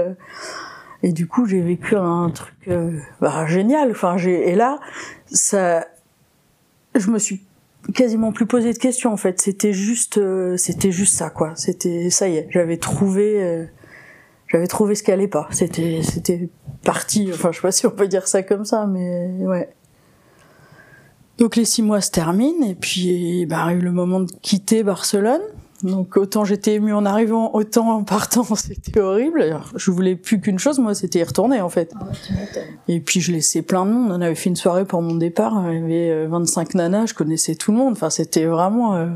et 1.02 1.12
du 1.12 1.26
coup, 1.26 1.46
j'ai 1.46 1.60
vécu 1.60 1.96
un 1.96 2.30
truc 2.30 2.56
euh, 2.68 2.98
bah, 3.20 3.46
génial. 3.46 3.90
Enfin, 3.90 4.16
j'ai 4.16 4.50
et 4.50 4.54
là, 4.54 4.80
ça, 5.26 5.86
je 6.94 7.10
me 7.10 7.18
suis 7.18 7.44
quasiment 7.94 8.32
plus 8.32 8.46
posé 8.46 8.72
de 8.72 8.78
questions 8.78 9.12
en 9.12 9.16
fait. 9.16 9.40
C'était 9.40 9.72
juste, 9.72 10.18
euh, 10.18 10.56
c'était 10.56 10.90
juste 10.90 11.14
ça 11.14 11.30
quoi. 11.30 11.52
C'était 11.54 12.10
ça 12.10 12.28
y 12.28 12.36
est, 12.36 12.48
j'avais 12.50 12.78
trouvé, 12.78 13.42
euh, 13.42 13.64
j'avais 14.48 14.66
trouvé 14.66 14.94
ce 14.94 15.02
qui 15.02 15.12
allait 15.12 15.28
pas. 15.28 15.46
C'était, 15.50 16.00
c'était 16.02 16.48
parti. 16.82 17.30
Enfin, 17.32 17.52
je 17.52 17.56
sais 17.56 17.62
pas 17.62 17.72
si 17.72 17.86
on 17.86 17.90
peut 17.90 18.08
dire 18.08 18.26
ça 18.26 18.42
comme 18.42 18.64
ça, 18.64 18.86
mais 18.86 19.28
ouais. 19.46 19.72
Donc 21.38 21.54
les 21.54 21.64
six 21.64 21.82
mois 21.82 22.00
se 22.00 22.10
terminent 22.10 22.66
et 22.66 22.74
puis 22.74 23.46
bah, 23.46 23.60
arrive 23.60 23.84
le 23.84 23.92
moment 23.92 24.18
de 24.18 24.32
quitter 24.42 24.82
Barcelone. 24.82 25.42
Donc 25.82 26.16
autant 26.16 26.44
j'étais 26.44 26.74
émue 26.74 26.92
en 26.92 27.04
arrivant, 27.04 27.54
autant 27.54 27.90
en 27.90 28.02
partant, 28.02 28.42
c'était 28.56 29.00
horrible. 29.00 29.60
je 29.76 29.90
voulais 29.90 30.16
plus 30.16 30.40
qu'une 30.40 30.58
chose, 30.58 30.78
moi, 30.78 30.94
c'était 30.94 31.20
y 31.20 31.24
retourner 31.24 31.60
en 31.60 31.68
fait. 31.68 31.92
Ah 32.00 32.06
et 32.88 33.00
puis 33.00 33.20
je 33.20 33.32
laissais 33.32 33.62
plein 33.62 33.86
de 33.86 33.92
monde. 33.92 34.12
On 34.12 34.20
avait 34.20 34.34
fait 34.34 34.50
une 34.50 34.56
soirée 34.56 34.84
pour 34.84 35.02
mon 35.02 35.14
départ, 35.14 35.54
il 35.70 35.78
y 35.78 36.10
avait 36.10 36.26
25 36.26 36.74
euh, 36.74 36.78
nanas, 36.78 37.06
je 37.06 37.14
connaissais 37.14 37.54
tout 37.54 37.72
le 37.72 37.78
monde. 37.78 37.92
Enfin, 37.92 38.10
c'était 38.10 38.44
vraiment 38.44 38.94
euh, 38.96 39.06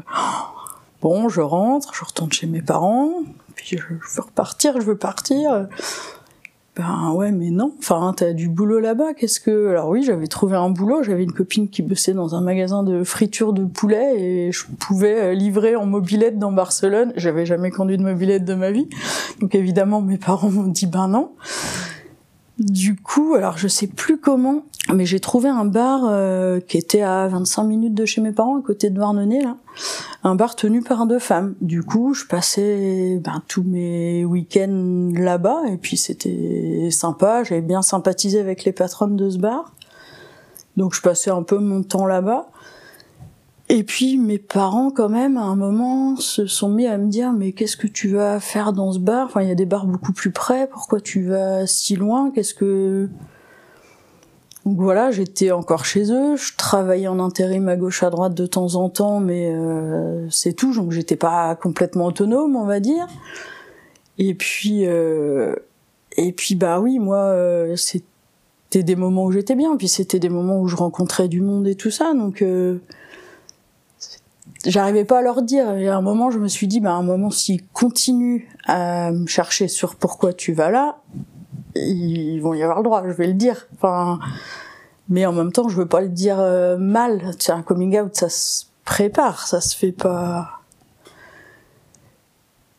bon. 1.02 1.28
Je 1.28 1.40
rentre, 1.40 1.92
je 1.94 2.04
retourne 2.04 2.32
chez 2.32 2.46
mes 2.46 2.62
parents, 2.62 3.10
puis 3.56 3.76
je 3.76 3.82
veux 4.16 4.22
repartir, 4.22 4.80
je 4.80 4.86
veux 4.86 4.96
partir. 4.96 5.66
Ben 6.74 7.12
ouais, 7.12 7.32
mais 7.32 7.50
non. 7.50 7.74
Enfin, 7.78 8.14
t'as 8.16 8.32
du 8.32 8.48
boulot 8.48 8.78
là-bas. 8.78 9.12
Qu'est-ce 9.12 9.40
que 9.40 9.68
Alors 9.68 9.90
oui, 9.90 10.02
j'avais 10.02 10.26
trouvé 10.26 10.56
un 10.56 10.70
boulot. 10.70 11.02
J'avais 11.02 11.22
une 11.22 11.32
copine 11.32 11.68
qui 11.68 11.82
bossait 11.82 12.14
dans 12.14 12.34
un 12.34 12.40
magasin 12.40 12.82
de 12.82 13.04
friture 13.04 13.52
de 13.52 13.64
poulet 13.64 14.18
et 14.18 14.52
je 14.52 14.64
pouvais 14.78 15.20
euh, 15.20 15.34
livrer 15.34 15.76
en 15.76 15.84
mobilette 15.84 16.38
dans 16.38 16.50
Barcelone. 16.50 17.12
J'avais 17.16 17.44
jamais 17.44 17.70
conduit 17.70 17.98
de 17.98 18.02
mobilette 18.02 18.46
de 18.46 18.54
ma 18.54 18.70
vie, 18.70 18.88
donc 19.40 19.54
évidemment 19.54 20.00
mes 20.00 20.16
parents 20.16 20.48
m'ont 20.48 20.68
dit 20.68 20.86
ben 20.86 21.08
non. 21.08 21.32
Du 22.58 22.96
coup, 22.96 23.34
alors 23.34 23.56
je 23.56 23.66
sais 23.66 23.86
plus 23.86 24.18
comment, 24.18 24.62
mais 24.92 25.06
j'ai 25.06 25.20
trouvé 25.20 25.48
un 25.48 25.64
bar 25.64 26.02
euh, 26.04 26.60
qui 26.60 26.76
était 26.76 27.00
à 27.00 27.26
25 27.28 27.64
minutes 27.64 27.94
de 27.94 28.04
chez 28.04 28.20
mes 28.20 28.32
parents, 28.32 28.58
à 28.58 28.62
côté 28.62 28.90
de 28.90 28.94
Douarnenez, 28.94 29.42
là. 29.42 29.56
Un 30.22 30.34
bar 30.34 30.54
tenu 30.54 30.82
par 30.82 31.06
deux 31.06 31.18
femmes. 31.18 31.54
Du 31.62 31.82
coup, 31.82 32.12
je 32.12 32.26
passais 32.26 33.18
ben, 33.24 33.42
tous 33.48 33.62
mes 33.62 34.24
week-ends 34.24 35.12
là-bas, 35.14 35.62
et 35.68 35.78
puis 35.78 35.96
c'était 35.96 36.88
sympa, 36.90 37.42
j'avais 37.42 37.62
bien 37.62 37.80
sympathisé 37.80 38.38
avec 38.38 38.64
les 38.64 38.72
patronnes 38.72 39.16
de 39.16 39.30
ce 39.30 39.38
bar. 39.38 39.72
Donc 40.76 40.94
je 40.94 41.00
passais 41.00 41.30
un 41.30 41.42
peu 41.42 41.58
mon 41.58 41.82
temps 41.82 42.06
là-bas. 42.06 42.51
Et 43.74 43.84
puis 43.84 44.18
mes 44.18 44.36
parents, 44.36 44.90
quand 44.90 45.08
même, 45.08 45.38
à 45.38 45.44
un 45.44 45.56
moment, 45.56 46.16
se 46.16 46.44
sont 46.44 46.68
mis 46.68 46.86
à 46.86 46.98
me 46.98 47.08
dire 47.08 47.32
mais 47.32 47.52
qu'est-ce 47.52 47.78
que 47.78 47.86
tu 47.86 48.08
vas 48.08 48.38
faire 48.38 48.74
dans 48.74 48.92
ce 48.92 48.98
bar? 48.98 49.24
Enfin, 49.24 49.40
il 49.40 49.48
y 49.48 49.50
a 49.50 49.54
des 49.54 49.64
bars 49.64 49.86
beaucoup 49.86 50.12
plus 50.12 50.30
près. 50.30 50.66
Pourquoi 50.66 51.00
tu 51.00 51.22
vas 51.22 51.66
si 51.66 51.96
loin? 51.96 52.30
Qu'est-ce 52.34 52.52
que 52.52 53.08
donc 54.66 54.76
voilà, 54.76 55.10
j'étais 55.10 55.52
encore 55.52 55.86
chez 55.86 56.12
eux, 56.12 56.36
je 56.36 56.54
travaillais 56.56 57.08
en 57.08 57.18
intérim 57.18 57.66
à 57.68 57.76
gauche 57.76 58.02
à 58.02 58.10
droite 58.10 58.34
de 58.34 58.46
temps 58.46 58.74
en 58.74 58.90
temps, 58.90 59.18
mais 59.18 59.50
euh, 59.52 60.28
c'est 60.30 60.52
tout, 60.52 60.72
donc 60.74 60.92
j'étais 60.92 61.16
pas 61.16 61.56
complètement 61.56 62.04
autonome, 62.04 62.54
on 62.54 62.66
va 62.66 62.78
dire. 62.78 63.08
Et 64.18 64.34
puis, 64.34 64.86
euh, 64.86 65.56
et 66.16 66.32
puis 66.32 66.54
bah 66.56 66.78
oui, 66.78 67.00
moi, 67.00 67.16
euh, 67.16 67.74
c'était 67.74 68.84
des 68.84 68.96
moments 68.96 69.24
où 69.24 69.32
j'étais 69.32 69.56
bien, 69.56 69.76
puis 69.76 69.88
c'était 69.88 70.20
des 70.20 70.28
moments 70.28 70.60
où 70.60 70.68
je 70.68 70.76
rencontrais 70.76 71.26
du 71.26 71.40
monde 71.40 71.66
et 71.66 71.74
tout 71.74 71.90
ça, 71.90 72.12
donc 72.14 72.42
euh, 72.42 72.78
j'arrivais 74.66 75.04
pas 75.04 75.18
à 75.18 75.22
leur 75.22 75.42
dire. 75.42 75.72
Et 75.74 75.88
à 75.88 75.96
un 75.96 76.00
moment, 76.00 76.30
je 76.30 76.38
me 76.38 76.48
suis 76.48 76.66
dit, 76.66 76.80
bah, 76.80 76.92
à 76.92 76.96
un 76.96 77.02
moment, 77.02 77.30
s'ils 77.30 77.66
continuent 77.68 78.44
à 78.66 79.10
me 79.12 79.26
chercher 79.26 79.68
sur 79.68 79.96
pourquoi 79.96 80.32
tu 80.32 80.52
vas 80.52 80.70
là, 80.70 80.98
ils 81.74 82.38
vont 82.40 82.54
y 82.54 82.62
avoir 82.62 82.78
le 82.78 82.84
droit, 82.84 83.02
je 83.06 83.12
vais 83.12 83.26
le 83.26 83.34
dire. 83.34 83.66
Enfin, 83.74 84.18
mais 85.08 85.26
en 85.26 85.32
même 85.32 85.52
temps, 85.52 85.68
je 85.68 85.76
veux 85.76 85.88
pas 85.88 86.00
le 86.00 86.08
dire 86.08 86.40
euh, 86.40 86.76
mal. 86.76 87.32
C'est 87.38 87.52
un 87.52 87.62
coming 87.62 87.98
out, 88.00 88.14
ça 88.14 88.28
se 88.28 88.64
prépare, 88.84 89.46
ça 89.46 89.60
se 89.60 89.76
fait 89.76 89.92
pas. 89.92 90.60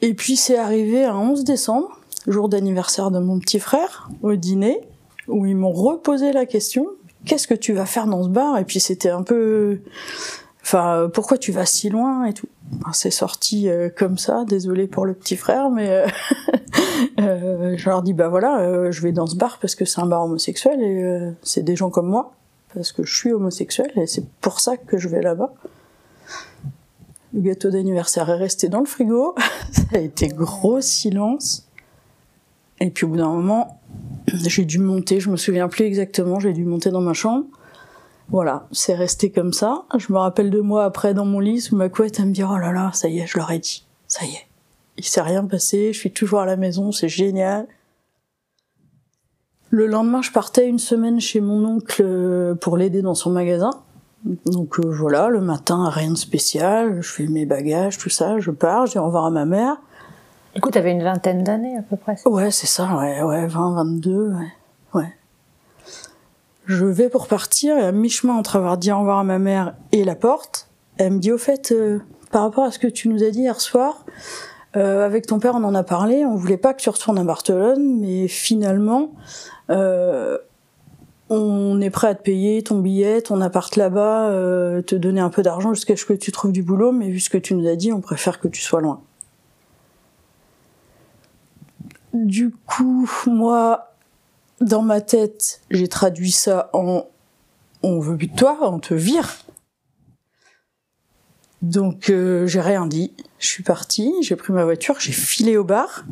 Et 0.01 0.13
puis 0.13 0.35
c'est 0.35 0.57
arrivé 0.57 1.05
un 1.05 1.15
11 1.15 1.43
décembre, 1.43 1.99
jour 2.27 2.49
d'anniversaire 2.49 3.09
de 3.09 3.19
mon 3.19 3.39
petit 3.39 3.59
frère, 3.59 4.09
au 4.21 4.35
dîner, 4.35 4.81
où 5.27 5.45
ils 5.45 5.55
m'ont 5.55 5.71
reposé 5.71 6.33
la 6.33 6.45
question 6.45 6.87
qu'est-ce 7.25 7.47
que 7.47 7.53
tu 7.53 7.73
vas 7.73 7.85
faire 7.85 8.07
dans 8.07 8.23
ce 8.23 8.29
bar? 8.29 8.57
Et 8.57 8.65
puis 8.65 8.79
c'était 8.79 9.09
un 9.09 9.23
peu 9.23 9.79
Enfin, 10.63 10.95
euh, 10.95 11.07
pourquoi 11.09 11.37
tu 11.37 11.51
vas 11.51 11.65
si 11.65 11.89
loin 11.89 12.25
et 12.25 12.33
tout? 12.33 12.47
C'est 12.93 13.11
sorti 13.11 13.69
euh, 13.69 13.89
comme 13.95 14.17
ça, 14.17 14.45
désolé 14.45 14.87
pour 14.87 15.05
le 15.05 15.13
petit 15.13 15.35
frère, 15.35 15.69
mais 15.69 15.89
euh, 15.89 16.07
euh, 17.19 17.75
je 17.77 17.89
leur 17.89 18.01
dis 18.01 18.13
bah 18.13 18.29
voilà, 18.29 18.89
je 18.91 19.01
vais 19.01 19.11
dans 19.11 19.27
ce 19.27 19.35
bar 19.35 19.59
parce 19.59 19.75
que 19.75 19.85
c'est 19.85 19.99
un 19.99 20.05
bar 20.05 20.23
homosexuel 20.23 20.81
et 20.81 21.33
c'est 21.43 21.63
des 21.63 21.75
gens 21.75 21.89
comme 21.89 22.07
moi 22.07 22.33
parce 22.73 22.91
que 22.91 23.03
je 23.03 23.15
suis 23.15 23.31
homosexuel 23.31 23.91
et 23.95 24.07
c'est 24.07 24.27
pour 24.41 24.59
ça 24.59 24.77
que 24.77 24.97
je 24.97 25.07
vais 25.07 25.21
là-bas. 25.21 25.53
Le 27.33 27.41
gâteau 27.41 27.69
d'anniversaire 27.69 28.29
est 28.29 28.37
resté 28.37 28.69
dans 28.69 28.79
le 28.79 28.85
frigo, 28.85 29.35
ça 29.71 29.83
a 29.93 29.99
été 29.99 30.27
gros 30.29 30.81
silence. 30.81 31.67
Et 32.79 32.89
puis 32.89 33.05
au 33.05 33.09
bout 33.09 33.17
d'un 33.17 33.29
moment, 33.29 33.79
j'ai 34.27 34.65
dû 34.65 34.79
monter, 34.79 35.19
je 35.19 35.29
me 35.29 35.37
souviens 35.37 35.67
plus 35.67 35.85
exactement, 35.85 36.39
j'ai 36.39 36.53
dû 36.53 36.63
monter 36.63 36.89
dans 36.89 37.01
ma 37.01 37.13
chambre. 37.13 37.45
Voilà, 38.29 38.67
c'est 38.71 38.95
resté 38.95 39.31
comme 39.31 39.53
ça. 39.53 39.83
Je 39.97 40.11
me 40.11 40.17
rappelle 40.17 40.49
de 40.49 40.59
moi 40.59 40.85
après 40.85 41.13
dans 41.13 41.25
mon 41.25 41.39
lit 41.39 41.61
sous 41.61 41.75
ma 41.75 41.89
couette 41.89 42.19
à 42.19 42.25
me 42.25 42.31
dire 42.31 42.49
oh 42.53 42.57
là 42.57 42.71
là, 42.71 42.91
ça 42.93 43.07
y 43.07 43.19
est, 43.19 43.27
je 43.27 43.37
leur 43.37 43.51
ai 43.51 43.59
dit, 43.59 43.85
ça 44.07 44.25
y 44.25 44.31
est. 44.31 44.47
Il 44.97 45.05
s'est 45.05 45.21
rien 45.21 45.45
passé, 45.45 45.91
je 45.93 45.99
suis 45.99 46.11
toujours 46.11 46.39
à 46.39 46.45
la 46.45 46.55
maison, 46.55 46.91
c'est 46.91 47.09
génial. 47.09 47.67
Le 49.69 49.87
lendemain, 49.87 50.21
je 50.21 50.31
partais 50.31 50.67
une 50.67 50.77
semaine 50.77 51.19
chez 51.19 51.41
mon 51.41 51.65
oncle 51.65 52.03
euh, 52.05 52.53
pour 52.53 52.77
l'aider 52.77 53.01
dans 53.01 53.15
son 53.15 53.31
magasin. 53.31 53.71
Donc 54.45 54.79
euh, 54.79 54.89
voilà, 54.89 55.29
le 55.29 55.41
matin, 55.41 55.89
rien 55.89 56.11
de 56.11 56.17
spécial, 56.17 57.01
je 57.01 57.09
fais 57.09 57.25
mes 57.25 57.45
bagages, 57.45 57.97
tout 57.97 58.09
ça, 58.09 58.39
je 58.39 58.51
pars, 58.51 58.85
je 58.85 58.93
dis 58.93 58.97
au 58.99 59.05
revoir 59.05 59.25
à 59.25 59.31
ma 59.31 59.45
mère. 59.45 59.77
Du 60.55 60.61
coup, 60.61 60.69
t'avais 60.69 60.91
une 60.91 61.03
vingtaine 61.03 61.43
d'années 61.43 61.75
à 61.77 61.81
peu 61.81 61.97
près. 61.97 62.15
Ouais, 62.25 62.51
c'est 62.51 62.67
ça, 62.67 62.95
ouais, 62.97 63.23
ouais, 63.23 63.47
20, 63.47 63.75
22, 63.75 64.29
ouais, 64.29 64.53
ouais. 64.93 65.13
Je 66.65 66.85
vais 66.85 67.09
pour 67.09 67.27
partir 67.27 67.77
et 67.77 67.83
à 67.83 67.91
mi-chemin 67.91 68.35
entre 68.35 68.55
avoir 68.55 68.77
dit 68.77 68.91
au 68.91 68.99
revoir 68.99 69.19
à 69.19 69.23
ma 69.23 69.37
mère 69.37 69.75
et 69.91 70.05
la 70.05 70.15
porte, 70.15 70.69
elle 70.97 71.13
me 71.13 71.19
dit 71.19 71.31
au 71.31 71.37
fait, 71.37 71.73
euh, 71.73 71.99
par 72.31 72.43
rapport 72.43 72.63
à 72.63 72.71
ce 72.71 72.79
que 72.79 72.87
tu 72.87 73.09
nous 73.09 73.21
as 73.23 73.31
dit 73.31 73.41
hier 73.41 73.59
soir, 73.59 74.05
euh, 74.77 75.05
avec 75.05 75.27
ton 75.27 75.39
père 75.39 75.55
on 75.55 75.63
en 75.65 75.75
a 75.75 75.83
parlé, 75.83 76.25
on 76.25 76.35
voulait 76.35 76.57
pas 76.57 76.73
que 76.73 76.81
tu 76.81 76.89
retournes 76.89 77.19
à 77.19 77.23
Barcelone, 77.25 77.99
mais 77.99 78.29
finalement, 78.29 79.11
euh, 79.69 80.37
on 81.29 81.81
est 81.81 81.89
prêt 81.89 82.07
à 82.07 82.15
te 82.15 82.23
payer 82.23 82.63
ton 82.63 82.79
billet, 82.79 83.21
ton 83.21 83.41
appart 83.41 83.75
là-bas, 83.75 84.29
te 84.85 84.95
donner 84.95 85.19
un 85.19 85.29
peu 85.29 85.41
d'argent 85.41 85.73
jusqu'à 85.73 85.97
ce 85.97 86.05
que 86.05 86.13
tu 86.13 86.31
trouves 86.31 86.53
du 86.53 86.63
boulot, 86.63 86.93
mais 86.93 87.09
vu 87.09 87.19
ce 87.19 87.29
que 87.29 87.37
tu 87.37 87.55
nous 87.55 87.67
as 87.67 87.75
dit, 87.75 87.91
on 87.91 88.01
préfère 88.01 88.39
que 88.39 88.47
tu 88.47 88.61
sois 88.61 88.79
loin. 88.79 89.01
Du 92.13 92.51
coup, 92.51 93.09
moi, 93.25 93.92
dans 94.63 94.81
ma 94.81 95.01
tête, 95.01 95.61
j'ai 95.69 95.87
traduit 95.87 96.31
ça 96.31 96.69
en 96.73 97.05
on 97.83 97.99
veut 97.99 98.17
plus 98.17 98.27
de 98.27 98.35
toi, 98.35 98.57
on 98.61 98.79
te 98.79 98.93
vire. 98.93 99.43
Donc 101.61 102.09
euh, 102.09 102.47
j'ai 102.47 102.61
rien 102.61 102.87
dit. 102.87 103.13
Je 103.39 103.47
suis 103.47 103.63
partie, 103.63 104.13
j'ai 104.21 104.35
pris 104.35 104.53
ma 104.53 104.63
voiture, 104.63 104.95
j'ai 104.99 105.11
filé 105.11 105.57
au 105.57 105.63
bar. 105.63 106.05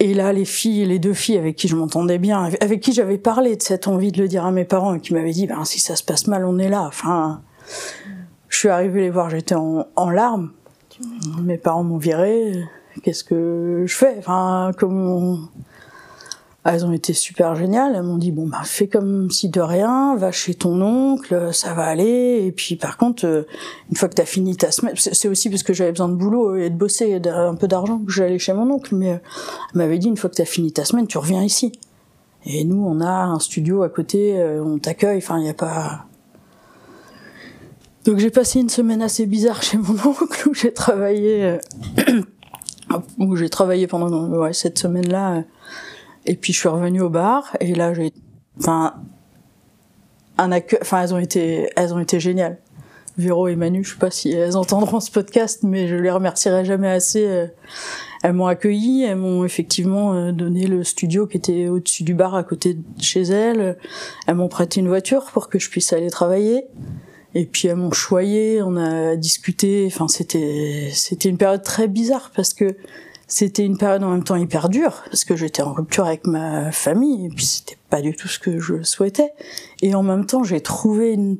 Et 0.00 0.14
là, 0.14 0.32
les 0.32 0.44
filles, 0.44 0.84
les 0.84 0.98
deux 0.98 1.14
filles 1.14 1.38
avec 1.38 1.56
qui 1.56 1.66
je 1.66 1.74
m'entendais 1.74 2.18
bien, 2.18 2.50
avec 2.60 2.80
qui 2.80 2.92
j'avais 2.92 3.18
parlé 3.18 3.56
de 3.56 3.62
cette 3.62 3.88
envie 3.88 4.12
de 4.12 4.22
le 4.22 4.28
dire 4.28 4.44
à 4.44 4.52
mes 4.52 4.64
parents 4.64 4.94
et 4.94 5.00
qui 5.00 5.12
m'avaient 5.12 5.32
dit, 5.32 5.46
ben 5.46 5.64
si 5.64 5.80
ça 5.80 5.96
se 5.96 6.04
passe 6.04 6.28
mal, 6.28 6.44
on 6.44 6.58
est 6.58 6.68
là. 6.68 6.82
Enfin, 6.82 7.42
je 8.48 8.56
suis 8.56 8.68
arrivée 8.68 9.00
les 9.00 9.10
voir, 9.10 9.28
j'étais 9.28 9.56
en, 9.56 10.10
larmes. 10.10 10.52
Mes 11.42 11.58
parents 11.58 11.82
m'ont 11.82 11.98
viré. 11.98 12.52
Qu'est-ce 13.02 13.24
que 13.24 13.84
je 13.86 13.94
fais? 13.94 14.16
Enfin, 14.18 14.70
comment 14.78 15.38
elles 16.72 16.84
ont 16.84 16.92
été 16.92 17.12
super 17.12 17.54
géniales. 17.54 17.94
Elles 17.94 18.02
m'ont 18.02 18.18
dit 18.18 18.32
bon 18.32 18.46
bah 18.46 18.62
fais 18.64 18.88
comme 18.88 19.30
si 19.30 19.48
de 19.48 19.60
rien, 19.60 20.16
va 20.16 20.32
chez 20.32 20.54
ton 20.54 20.80
oncle, 20.80 21.52
ça 21.52 21.74
va 21.74 21.84
aller. 21.84 22.42
Et 22.44 22.52
puis 22.52 22.76
par 22.76 22.96
contre, 22.96 23.26
euh, 23.26 23.42
une 23.90 23.96
fois 23.96 24.08
que 24.08 24.14
t'as 24.14 24.24
fini 24.24 24.56
ta 24.56 24.70
semaine, 24.70 24.94
c'est 24.96 25.28
aussi 25.28 25.50
parce 25.50 25.62
que 25.62 25.72
j'avais 25.72 25.92
besoin 25.92 26.08
de 26.08 26.14
boulot 26.14 26.56
et 26.56 26.70
de 26.70 26.76
bosser, 26.76 27.06
et 27.06 27.28
un 27.28 27.54
peu 27.54 27.68
d'argent 27.68 27.98
que 27.98 28.12
j'allais 28.12 28.38
chez 28.38 28.52
mon 28.52 28.70
oncle. 28.70 28.94
Mais 28.94 29.12
euh, 29.12 29.18
elle 29.72 29.78
m'avait 29.78 29.98
dit 29.98 30.08
une 30.08 30.16
fois 30.16 30.30
que 30.30 30.36
t'as 30.36 30.44
fini 30.44 30.72
ta 30.72 30.84
semaine, 30.84 31.06
tu 31.06 31.18
reviens 31.18 31.42
ici. 31.42 31.72
Et 32.46 32.64
nous, 32.64 32.84
on 32.84 33.00
a 33.00 33.10
un 33.10 33.38
studio 33.38 33.82
à 33.82 33.88
côté, 33.88 34.38
euh, 34.38 34.62
on 34.62 34.78
t'accueille. 34.78 35.18
Enfin, 35.18 35.38
il 35.38 35.46
y 35.46 35.50
a 35.50 35.54
pas. 35.54 36.04
Donc 38.04 38.18
j'ai 38.18 38.30
passé 38.30 38.60
une 38.60 38.70
semaine 38.70 39.02
assez 39.02 39.26
bizarre 39.26 39.62
chez 39.62 39.76
mon 39.76 39.94
oncle 40.04 40.48
où 40.48 40.54
j'ai 40.54 40.72
travaillé, 40.72 41.58
où 43.18 43.36
j'ai 43.36 43.48
travaillé 43.48 43.86
pendant 43.86 44.28
ouais, 44.28 44.52
cette 44.52 44.78
semaine-là 44.78 45.44
et 46.28 46.36
puis 46.36 46.52
je 46.52 46.58
suis 46.58 46.68
revenue 46.68 47.00
au 47.00 47.08
bar 47.08 47.56
et 47.58 47.74
là 47.74 47.94
j'ai, 47.94 48.12
enfin, 48.60 48.94
un 50.36 50.52
accueil, 50.52 50.78
enfin 50.82 51.02
elles 51.02 51.14
ont 51.14 51.18
été, 51.18 51.70
elles 51.74 51.92
ont 51.94 51.98
été 51.98 52.20
géniales. 52.20 52.58
Véro 53.16 53.48
et 53.48 53.56
Manu, 53.56 53.82
je 53.82 53.94
sais 53.94 53.98
pas 53.98 54.12
si 54.12 54.30
elles 54.30 54.56
entendront 54.56 55.00
ce 55.00 55.10
podcast, 55.10 55.64
mais 55.64 55.88
je 55.88 55.96
les 55.96 56.10
remercierai 56.10 56.64
jamais 56.64 56.88
assez. 56.88 57.26
Euh, 57.26 57.46
elles 58.22 58.34
m'ont 58.34 58.46
accueilli, 58.46 59.02
elles 59.02 59.16
m'ont 59.16 59.44
effectivement 59.44 60.14
euh, 60.14 60.30
donné 60.30 60.66
le 60.68 60.84
studio 60.84 61.26
qui 61.26 61.38
était 61.38 61.66
au-dessus 61.68 62.04
du 62.04 62.14
bar 62.14 62.36
à 62.36 62.44
côté 62.44 62.74
de 62.74 62.82
chez 63.00 63.22
elles. 63.22 63.76
Elles 64.26 64.34
m'ont 64.34 64.48
prêté 64.48 64.78
une 64.78 64.88
voiture 64.88 65.24
pour 65.32 65.48
que 65.48 65.58
je 65.58 65.68
puisse 65.68 65.92
aller 65.92 66.10
travailler. 66.10 66.66
Et 67.34 67.44
puis 67.46 67.68
elles 67.68 67.76
m'ont 67.76 67.92
choyé, 67.92 68.62
on 68.62 68.76
a 68.76 69.16
discuté. 69.16 69.84
Enfin, 69.88 70.06
c'était 70.06 70.90
c'était 70.92 71.28
une 71.28 71.38
période 71.38 71.62
très 71.62 71.88
bizarre 71.88 72.30
parce 72.36 72.54
que 72.54 72.76
c'était 73.30 73.64
une 73.64 73.76
période 73.76 74.02
en 74.02 74.10
même 74.10 74.24
temps 74.24 74.36
hyper 74.36 74.70
dure 74.70 75.02
parce 75.04 75.24
que 75.24 75.36
j'étais 75.36 75.60
en 75.60 75.74
rupture 75.74 76.06
avec 76.06 76.26
ma 76.26 76.72
famille 76.72 77.26
et 77.26 77.28
puis 77.28 77.44
c'était 77.44 77.76
pas 77.90 78.00
du 78.00 78.16
tout 78.16 78.26
ce 78.26 78.38
que 78.38 78.58
je 78.58 78.82
souhaitais. 78.82 79.34
Et 79.82 79.94
en 79.94 80.02
même 80.02 80.24
temps, 80.24 80.44
j'ai 80.44 80.62
trouvé 80.62 81.12
une, 81.12 81.36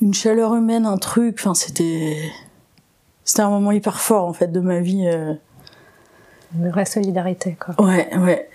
une 0.00 0.14
chaleur 0.14 0.54
humaine, 0.54 0.86
un 0.86 0.96
truc. 0.96 1.36
Enfin, 1.40 1.54
c'était 1.54 2.16
c'était 3.24 3.42
un 3.42 3.50
moment 3.50 3.72
hyper 3.72 4.00
fort 4.00 4.26
en 4.26 4.32
fait 4.32 4.52
de 4.52 4.60
ma 4.60 4.78
vie. 4.78 5.08
Euh. 5.08 5.34
Une 6.56 6.70
vraie 6.70 6.86
solidarité, 6.86 7.58
quoi. 7.60 7.74
Ouais, 7.84 8.16
ouais. 8.16 8.48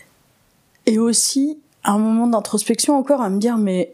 Et 0.86 0.98
aussi 0.98 1.60
un 1.84 1.98
moment 1.98 2.28
d'introspection 2.28 2.98
encore 2.98 3.22
à 3.22 3.30
me 3.30 3.40
dire 3.40 3.58
mais 3.58 3.94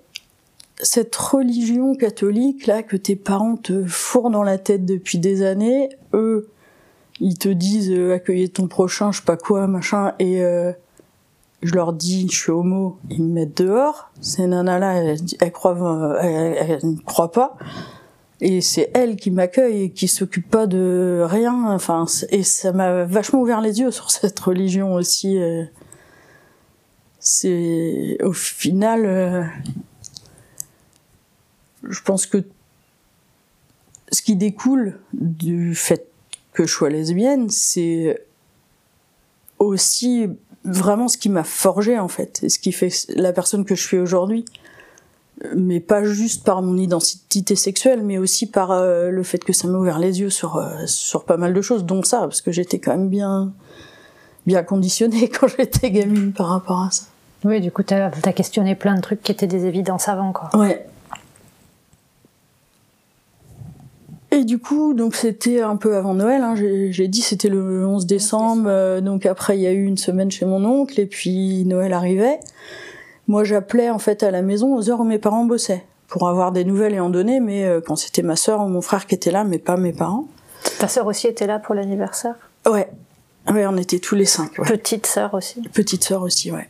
cette 0.82 1.16
religion 1.16 1.96
catholique 1.96 2.68
là 2.68 2.84
que 2.84 2.96
tes 2.96 3.16
parents 3.16 3.58
te 3.58 3.84
fourrent 3.84 4.30
dans 4.30 4.44
la 4.44 4.60
tête 4.60 4.86
depuis 4.86 5.18
des 5.18 5.42
années, 5.42 5.90
eux 6.14 6.50
ils 7.20 7.38
te 7.38 7.50
disent 7.50 7.92
euh, 7.92 8.14
accueillez 8.14 8.50
ton 8.50 8.68
prochain, 8.68 9.12
je 9.12 9.20
sais 9.20 9.26
pas 9.26 9.38
quoi, 9.38 9.68
machin, 9.68 10.14
et 10.20 10.42
euh, 10.42 10.72
je 11.62 11.74
leur 11.74 11.94
dis 11.94 12.28
je 12.30 12.38
suis 12.38 12.52
homo, 12.52 12.98
ils 13.10 13.24
me 13.24 13.34
mettent 13.34 13.58
dehors. 13.62 14.12
Ces 14.22 14.48
nanas-là, 14.48 14.94
elles, 14.96 15.20
elles, 15.40 15.52
croient, 15.52 16.18
elles, 16.22 16.80
ne 16.84 17.02
croient 17.02 17.32
pas. 17.32 17.58
Et 18.42 18.62
c'est 18.62 18.90
elles 18.94 19.18
qui 19.18 19.32
m'accueillent 19.32 19.84
et 19.84 19.92
qui 19.92 20.08
s'occupent 20.08 20.50
pas 20.50 20.68
de 20.68 21.22
rien. 21.26 21.66
Enfin, 21.68 22.06
et 22.30 22.44
ça 22.44 22.72
m'a 22.72 23.04
vachement 23.04 23.42
ouvert 23.42 23.62
les 23.62 23.80
yeux 23.80 23.92
sur 23.92 24.12
cette 24.12 24.40
religion 24.40 24.94
aussi. 24.94 25.38
Euh. 25.38 25.66
C'est 27.22 28.18
au 28.24 28.32
final, 28.32 29.06
euh, 29.06 29.44
je 31.84 32.02
pense 32.02 32.26
que 32.26 32.46
ce 34.12 34.22
qui 34.22 34.38
découle 34.38 35.00
du 35.14 35.76
fait 35.76 36.09
que 36.60 36.68
je 36.68 36.74
sois 36.74 36.90
lesbienne, 36.90 37.50
c'est 37.50 38.22
aussi 39.60 40.28
vraiment 40.66 41.08
ce 41.08 41.18
qui 41.18 41.30
m'a 41.30 41.46
forgé 41.46 41.98
en 41.98 42.10
fait, 42.10 42.42
et 42.44 42.50
ce 42.50 42.60
qui 42.60 42.74
fait 42.74 42.92
la 43.16 43.32
personne 43.32 43.64
que 43.64 43.76
je 43.76 43.82
suis 43.82 43.98
aujourd'hui. 43.98 44.44
Mais 45.56 45.80
pas 45.80 46.04
juste 46.04 46.44
par 46.44 46.62
mon 46.62 46.76
identité 46.76 47.56
sexuelle, 47.56 48.04
mais 48.04 48.18
aussi 48.18 48.46
par 48.46 48.72
euh, 48.72 49.10
le 49.10 49.24
fait 49.24 49.42
que 49.42 49.54
ça 49.54 49.70
m'a 49.70 49.78
ouvert 49.78 50.00
les 50.00 50.20
yeux 50.20 50.30
sur 50.30 50.58
euh, 50.58 50.86
sur 50.86 51.24
pas 51.24 51.38
mal 51.38 51.54
de 51.54 51.62
choses, 51.62 51.86
dont 51.86 52.04
ça, 52.04 52.20
parce 52.20 52.42
que 52.42 52.52
j'étais 52.52 52.80
quand 52.80 52.92
même 52.92 53.08
bien 53.08 53.54
bien 54.46 54.62
conditionnée 54.64 55.30
quand 55.40 55.48
j'étais 55.48 55.92
gamine 55.92 56.34
par 56.34 56.48
rapport 56.48 56.82
à 56.82 56.92
ça. 56.92 57.06
Oui, 57.46 57.62
du 57.62 57.72
coup, 57.72 57.84
t'as 57.84 58.08
as 58.08 58.34
questionné 58.34 58.76
plein 58.76 58.96
de 58.96 59.02
trucs 59.02 59.22
qui 59.24 59.32
étaient 59.32 59.48
des 59.48 59.66
évidences 59.66 60.10
avant, 60.10 60.34
quoi. 60.34 60.50
Ouais, 60.60 60.86
Et 64.32 64.44
du 64.44 64.60
coup, 64.60 64.94
donc 64.94 65.16
c'était 65.16 65.62
un 65.62 65.76
peu 65.76 65.96
avant 65.96 66.14
Noël. 66.14 66.42
Hein, 66.44 66.56
J'ai 66.56 67.08
dit 67.08 67.22
c'était 67.22 67.50
le 67.50 67.86
11 67.86 68.06
décembre. 68.06 68.66
Euh, 68.68 69.02
donc 69.02 69.26
après, 69.26 69.58
il 69.58 69.62
y 69.62 69.68
a 69.68 69.72
eu 69.72 69.84
une 69.84 69.98
semaine 69.98 70.30
chez 70.30 70.46
mon 70.46 70.64
oncle 70.66 71.00
et 71.00 71.08
puis 71.08 71.66
Noël 71.66 71.94
arrivait. 71.94 72.40
Moi, 73.28 73.44
j'appelais 73.44 73.90
en 73.90 74.00
fait 74.00 74.22
à 74.22 74.32
la 74.32 74.42
maison 74.42 74.76
aux 74.76 74.90
heures 74.90 75.00
où 75.00 75.04
mes 75.04 75.18
parents 75.18 75.46
bossaient 75.46 75.84
pour 76.08 76.28
avoir 76.28 76.52
des 76.52 76.64
nouvelles 76.64 76.94
et 76.94 77.00
en 77.00 77.10
donner. 77.10 77.40
Mais 77.40 77.66
euh, 77.66 77.82
quand 77.82 77.96
c'était 77.96 78.22
ma 78.22 78.36
sœur 78.36 78.62
ou 78.62 78.68
mon 78.68 78.82
frère 78.82 79.08
qui 79.08 79.16
était 79.16 79.32
là, 79.32 79.44
mais 79.44 79.58
pas 79.58 79.78
mes 79.78 79.94
parents. 79.94 80.28
Ta 80.78 80.88
sœur 80.88 81.08
aussi 81.08 81.28
était 81.28 81.48
là 81.48 81.58
pour 81.58 81.74
l'anniversaire? 81.74 82.36
Ouais, 82.70 82.90
ouais, 83.52 83.66
on 83.66 83.78
était 83.78 84.00
tous 84.00 84.16
les 84.16 84.26
cinq. 84.26 84.60
Ouais. 84.60 84.68
Petite 84.68 85.08
sœur 85.08 85.34
aussi. 85.34 85.62
Petite 85.74 86.04
sœur 86.04 86.22
aussi, 86.22 86.52
ouais. 86.52 86.70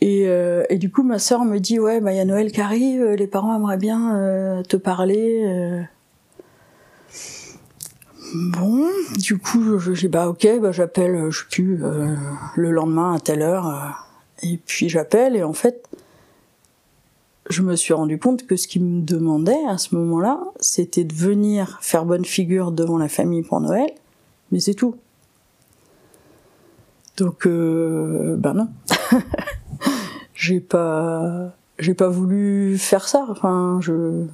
Et, 0.00 0.24
euh, 0.26 0.64
et, 0.70 0.76
du 0.76 0.90
coup, 0.90 1.02
ma 1.02 1.18
sœur 1.18 1.44
me 1.44 1.58
dit 1.58 1.78
ouais, 1.78 2.00
bah 2.00 2.12
il 2.12 2.16
y 2.16 2.20
a 2.20 2.24
Noël 2.24 2.52
qui 2.52 2.60
arrive, 2.60 3.04
les 3.12 3.26
parents 3.26 3.54
aimeraient 3.56 3.78
bien 3.78 4.62
te 4.68 4.76
parler. 4.76 5.86
Bon, 8.34 8.88
du 9.18 9.38
coup, 9.38 9.78
j'ai 9.78 10.08
bah 10.08 10.28
ok, 10.28 10.46
bah 10.60 10.72
j'appelle, 10.72 11.14
euh, 11.14 11.30
je 11.30 11.44
sais 11.48 11.62
euh, 11.62 12.14
le 12.56 12.70
lendemain 12.70 13.14
à 13.14 13.20
telle 13.20 13.42
heure, 13.42 13.68
euh, 13.68 13.88
et 14.42 14.58
puis 14.58 14.88
j'appelle 14.88 15.36
et 15.36 15.42
en 15.42 15.52
fait, 15.52 15.88
je 17.48 17.62
me 17.62 17.76
suis 17.76 17.94
rendu 17.94 18.18
compte 18.18 18.46
que 18.46 18.56
ce 18.56 18.66
qu'il 18.66 18.84
me 18.84 19.02
demandait 19.02 19.64
à 19.68 19.78
ce 19.78 19.94
moment-là, 19.94 20.40
c'était 20.60 21.04
de 21.04 21.14
venir 21.14 21.78
faire 21.80 22.04
bonne 22.04 22.24
figure 22.24 22.72
devant 22.72 22.98
la 22.98 23.08
famille 23.08 23.42
pour 23.42 23.60
Noël, 23.60 23.90
mais 24.50 24.60
c'est 24.60 24.74
tout. 24.74 24.96
Donc, 27.16 27.46
euh, 27.46 28.36
ben 28.36 28.54
non, 28.54 28.68
j'ai 30.34 30.60
pas, 30.60 31.54
j'ai 31.78 31.94
pas 31.94 32.08
voulu 32.08 32.76
faire 32.76 33.08
ça. 33.08 33.24
Enfin, 33.30 33.78
je 33.80 34.26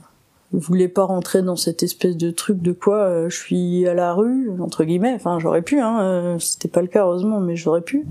voulais 0.59 0.89
pas 0.89 1.05
rentrer 1.05 1.43
dans 1.43 1.57
cette 1.57 1.83
espèce 1.83 2.17
de 2.17 2.31
truc 2.31 2.61
de 2.61 2.73
quoi 2.73 2.99
euh, 2.99 3.29
je 3.29 3.37
suis 3.37 3.87
à 3.87 3.95
la 3.95 4.13
rue 4.13 4.51
entre 4.61 4.85
guillemets. 4.85 5.15
Enfin 5.15 5.39
j'aurais 5.39 5.63
pu 5.63 5.81
hein 5.81 6.01
euh, 6.01 6.39
c'était 6.39 6.69
pas 6.69 6.83
le 6.83 6.89
cas 6.89 7.03
heureusement 7.03 7.41
mais 7.41 7.57
j'aurais 7.57 7.81
pu. 7.81 8.07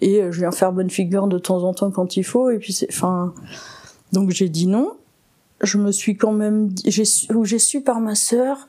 Et 0.00 0.22
euh, 0.22 0.32
je 0.32 0.40
viens 0.40 0.52
faire 0.52 0.72
bonne 0.72 0.90
figure 0.90 1.26
de 1.26 1.38
temps 1.38 1.64
en 1.64 1.74
temps 1.74 1.90
quand 1.90 2.16
il 2.16 2.24
faut 2.24 2.50
et 2.50 2.58
puis 2.58 2.72
c'est 2.72 2.88
enfin 2.90 3.34
donc 4.12 4.30
j'ai 4.30 4.48
dit 4.48 4.66
non. 4.66 4.92
Je 5.62 5.76
me 5.76 5.92
suis 5.92 6.16
quand 6.16 6.32
même 6.32 6.70
j'ai 6.86 7.04
j'ai 7.42 7.58
su 7.58 7.82
par 7.82 8.00
ma 8.00 8.14
sœur 8.14 8.68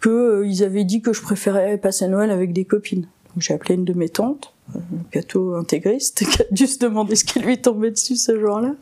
que 0.00 0.42
ils 0.44 0.64
avaient 0.64 0.84
dit 0.84 1.00
que 1.00 1.12
je 1.12 1.22
préférais 1.22 1.78
passer 1.78 2.08
Noël 2.08 2.30
avec 2.30 2.52
des 2.52 2.64
copines. 2.64 3.02
Donc 3.02 3.40
j'ai 3.40 3.54
appelé 3.54 3.76
une 3.76 3.84
de 3.84 3.92
mes 3.92 4.08
tantes 4.08 4.52
gâteau 5.12 5.54
intégriste 5.54 6.24
qui 6.30 6.42
a 6.42 6.44
dû 6.50 6.66
se 6.66 6.78
demander 6.78 7.14
ce 7.14 7.24
qui 7.24 7.40
lui 7.40 7.60
tombait 7.60 7.90
dessus 7.90 8.16
ce 8.16 8.38
jour-là 8.38 8.74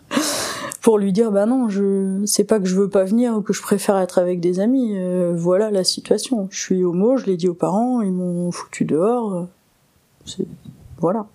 pour 0.80 0.98
lui 0.98 1.12
dire 1.12 1.30
bah 1.30 1.46
non 1.46 1.68
je 1.68 2.22
c'est 2.24 2.44
pas 2.44 2.58
que 2.58 2.66
je 2.66 2.74
veux 2.74 2.88
pas 2.88 3.04
venir 3.04 3.36
ou 3.36 3.42
que 3.42 3.52
je 3.52 3.60
préfère 3.60 3.98
être 3.98 4.18
avec 4.18 4.40
des 4.40 4.60
amis 4.60 4.96
euh, 4.96 5.32
voilà 5.36 5.70
la 5.70 5.84
situation. 5.84 6.48
Je 6.50 6.60
suis 6.60 6.84
homo 6.84 7.16
je 7.16 7.26
l'ai 7.26 7.36
dit 7.36 7.48
aux 7.48 7.54
parents 7.54 8.00
ils 8.00 8.12
m'ont 8.12 8.50
foutu 8.50 8.84
dehors 8.84 9.46
c'est 10.24 10.46
voilà. 10.98 11.26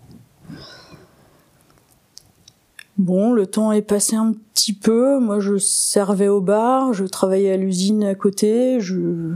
Bon 2.98 3.34
le 3.34 3.46
temps 3.46 3.72
est 3.72 3.82
passé 3.82 4.16
un 4.16 4.34
petit 4.54 4.74
peu 4.74 5.20
moi 5.20 5.40
je 5.40 5.58
servais 5.58 6.28
au 6.28 6.42
bar 6.42 6.94
je 6.94 7.06
travaillais 7.06 7.52
à 7.52 7.58
l'usine 7.58 8.04
à 8.04 8.16
côté 8.16 8.80
je 8.80 9.34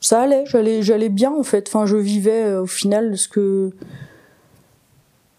ça 0.00 0.20
allait 0.20 0.44
j'allais 0.46 0.82
j'allais 0.82 1.08
bien 1.08 1.32
en 1.32 1.42
fait. 1.42 1.68
Enfin 1.68 1.86
je 1.86 1.96
vivais 1.96 2.44
euh, 2.44 2.62
au 2.62 2.66
final 2.66 3.18
ce 3.18 3.28
que 3.28 3.72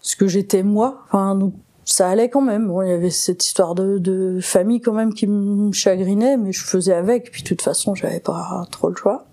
ce 0.02 0.16
que 0.16 0.26
j'étais 0.26 0.62
moi. 0.62 1.04
Enfin 1.06 1.34
donc 1.34 1.54
ça 1.84 2.08
allait 2.08 2.28
quand 2.28 2.40
même. 2.40 2.68
Bon, 2.68 2.82
il 2.82 2.88
y 2.88 2.92
avait 2.92 3.10
cette 3.10 3.44
histoire 3.44 3.74
de, 3.74 3.98
de 3.98 4.38
famille 4.40 4.80
quand 4.80 4.92
même 4.92 5.12
qui 5.14 5.26
me 5.26 5.72
chagrinait, 5.72 6.36
mais 6.36 6.52
je 6.52 6.64
faisais 6.64 6.94
avec. 6.94 7.30
Puis 7.30 7.42
de 7.42 7.48
toute 7.48 7.62
façon, 7.62 7.94
j'avais 7.94 8.20
pas 8.20 8.66
trop 8.70 8.88
le 8.88 8.96
choix. 8.96 9.26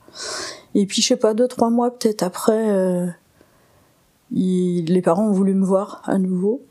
Et 0.75 0.85
puis 0.85 1.01
je 1.01 1.07
sais 1.07 1.15
pas, 1.15 1.33
deux 1.33 1.47
trois 1.47 1.69
mois 1.69 1.91
peut-être 1.91 2.23
après, 2.23 2.69
euh, 2.69 3.07
les 4.31 5.01
parents 5.03 5.27
ont 5.27 5.31
voulu 5.31 5.53
me 5.53 5.65
voir 5.65 6.01
à 6.05 6.17
nouveau. 6.17 6.61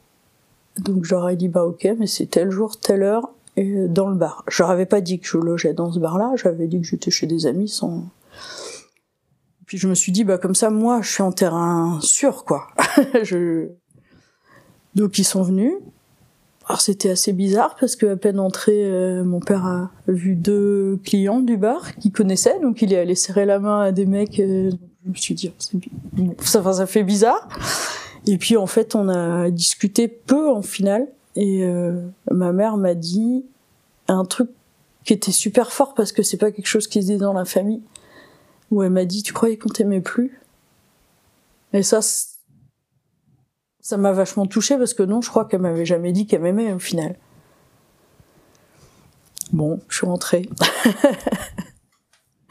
Donc 0.79 1.05
j'aurais 1.05 1.37
dit 1.37 1.49
bah 1.49 1.65
ok, 1.65 1.89
mais 1.99 2.07
c'est 2.07 2.27
tel 2.27 2.51
jour, 2.51 2.79
telle 2.79 3.03
heure, 3.03 3.31
et 3.57 3.89
dans 3.89 4.09
le 4.09 4.17
bar. 4.17 4.45
Je 4.49 4.63
leur 4.63 4.87
pas 4.87 5.01
dit 5.01 5.19
que 5.19 5.27
je 5.27 5.39
logeais 5.39 5.73
dans 5.73 5.91
ce 5.91 5.99
bar-là, 5.99 6.33
j'avais 6.37 6.67
dit 6.67 6.81
que 6.81 6.87
j'étais 6.87 7.11
chez 7.11 7.27
des 7.27 7.47
amis 7.47 7.69
sans. 7.69 8.05
Puis 9.67 9.79
je 9.79 9.89
me 9.89 9.95
suis 9.95 10.13
dit 10.13 10.25
bah 10.25 10.39
comme 10.39 10.55
ça, 10.55 10.71
moi, 10.71 11.01
je 11.03 11.11
suis 11.11 11.23
en 11.23 11.33
terrain 11.33 11.99
sûr 12.03 12.45
quoi. 12.45 12.69
je 13.23 13.69
donc 14.97 15.19
ils 15.19 15.25
sont 15.25 15.43
venus. 15.43 15.75
Alors 16.69 16.81
c'était 16.81 17.11
assez 17.11 17.33
bizarre 17.33 17.77
parce 17.79 17.95
que 17.95 18.07
à 18.07 18.17
peine 18.17 18.41
entré, 18.41 18.73
euh, 18.87 19.23
mon 19.23 19.39
père 19.39 19.65
a 19.65 19.91
vu 20.09 20.35
deux 20.35 20.99
clients 21.05 21.39
du 21.39 21.57
bar 21.57 21.95
qu'il 21.97 22.11
connaissait, 22.11 22.59
donc 22.61 22.83
il 22.83 22.93
est 22.93 22.99
allé 22.99 23.15
serrer 23.15 23.45
la 23.45 23.61
main 23.61 23.83
à 23.83 23.93
des 23.93 24.07
mecs. 24.07 24.41
Euh, 24.41 24.73
je 25.05 25.11
me 25.11 25.15
suis 25.15 25.35
dit, 25.35 25.53
oh, 26.19 26.35
ça, 26.41 26.73
ça 26.73 26.87
fait 26.87 27.05
bizarre. 27.05 27.49
Et 28.27 28.39
puis 28.39 28.57
en 28.57 28.67
fait, 28.67 28.97
on 28.97 29.09
a 29.09 29.51
discuté 29.51 30.09
peu 30.09 30.51
en 30.51 30.63
finale, 30.63 31.07
et 31.37 31.63
euh, 31.63 32.01
ma 32.33 32.51
mère 32.53 32.77
m'a 32.77 32.95
dit 32.95 33.45
un 34.09 34.25
truc 34.25 34.51
qui 35.05 35.13
était 35.13 35.31
super 35.31 35.71
fort 35.71 35.95
parce 35.95 36.11
que 36.11 36.25
c'est 36.25 36.37
pas 36.37 36.51
quelque 36.51 36.67
chose 36.67 36.89
qui 36.89 37.01
se 37.03 37.07
dit 37.07 37.17
dans 37.17 37.33
la 37.33 37.45
famille. 37.45 37.83
Où 38.73 38.83
elle 38.83 38.91
m'a 38.91 39.05
dit, 39.05 39.23
tu 39.23 39.33
croyais 39.33 39.57
qu'on 39.57 39.69
t'aimait 39.69 40.01
plus? 40.01 40.41
Et 41.73 41.85
ça, 41.85 42.01
ça 43.87 43.97
m'a 43.97 44.11
vachement 44.11 44.47
touchée 44.47 44.77
parce 44.79 44.95
que 44.95 45.05
non, 45.05 45.23
je 45.23 45.31
crois 45.31 45.45
qu'elle 45.45 45.61
m'avait 45.61 45.87
jamais 45.87 46.11
dit 46.11 46.27
qu'elle 46.27 46.43
m'aimait 46.43 46.73
au 46.73 46.81
final. 46.81 47.15
Bon, 49.53 49.79
je 49.89 49.99
suis 49.99 50.07
rentrée. 50.07 50.49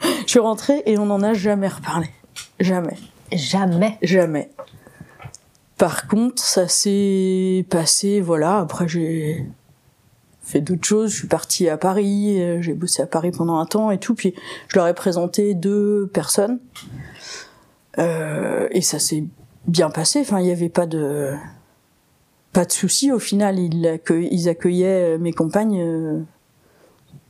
je 0.00 0.28
suis 0.28 0.38
rentrée 0.38 0.82
et 0.86 0.96
on 0.96 1.04
n'en 1.04 1.22
a 1.22 1.34
jamais 1.34 1.68
reparlé. 1.68 2.06
Jamais. 2.58 2.96
Jamais. 3.32 3.98
Jamais. 4.00 4.50
Par 5.76 6.08
contre, 6.08 6.42
ça 6.42 6.68
s'est 6.68 7.66
passé, 7.68 8.22
voilà, 8.22 8.60
après 8.60 8.88
j'ai 8.88 9.44
fait 10.40 10.62
d'autres 10.62 10.86
choses, 10.86 11.10
je 11.10 11.18
suis 11.18 11.28
partie 11.28 11.68
à 11.68 11.76
Paris, 11.76 12.40
euh, 12.40 12.62
j'ai 12.62 12.72
bossé 12.72 13.02
à 13.02 13.06
Paris 13.06 13.30
pendant 13.30 13.58
un 13.58 13.66
temps 13.66 13.90
et 13.90 13.98
tout, 13.98 14.14
puis 14.14 14.34
je 14.68 14.78
leur 14.78 14.88
ai 14.88 14.94
présenté 14.94 15.52
deux 15.52 16.06
personnes. 16.14 16.60
Euh, 17.98 18.68
et 18.70 18.80
ça 18.80 18.98
s'est 18.98 19.24
bien 19.66 19.90
passé. 19.90 20.20
Enfin, 20.20 20.40
il 20.40 20.44
n'y 20.44 20.52
avait 20.52 20.68
pas 20.68 20.86
de 20.86 21.34
pas 22.52 22.64
de 22.64 22.72
souci. 22.72 23.12
Au 23.12 23.18
final, 23.18 23.58
ils, 23.58 24.48
accueillaient 24.48 25.16
euh, 25.16 25.18
mes 25.18 25.32
compagnes 25.32 25.80
euh, 25.80 26.22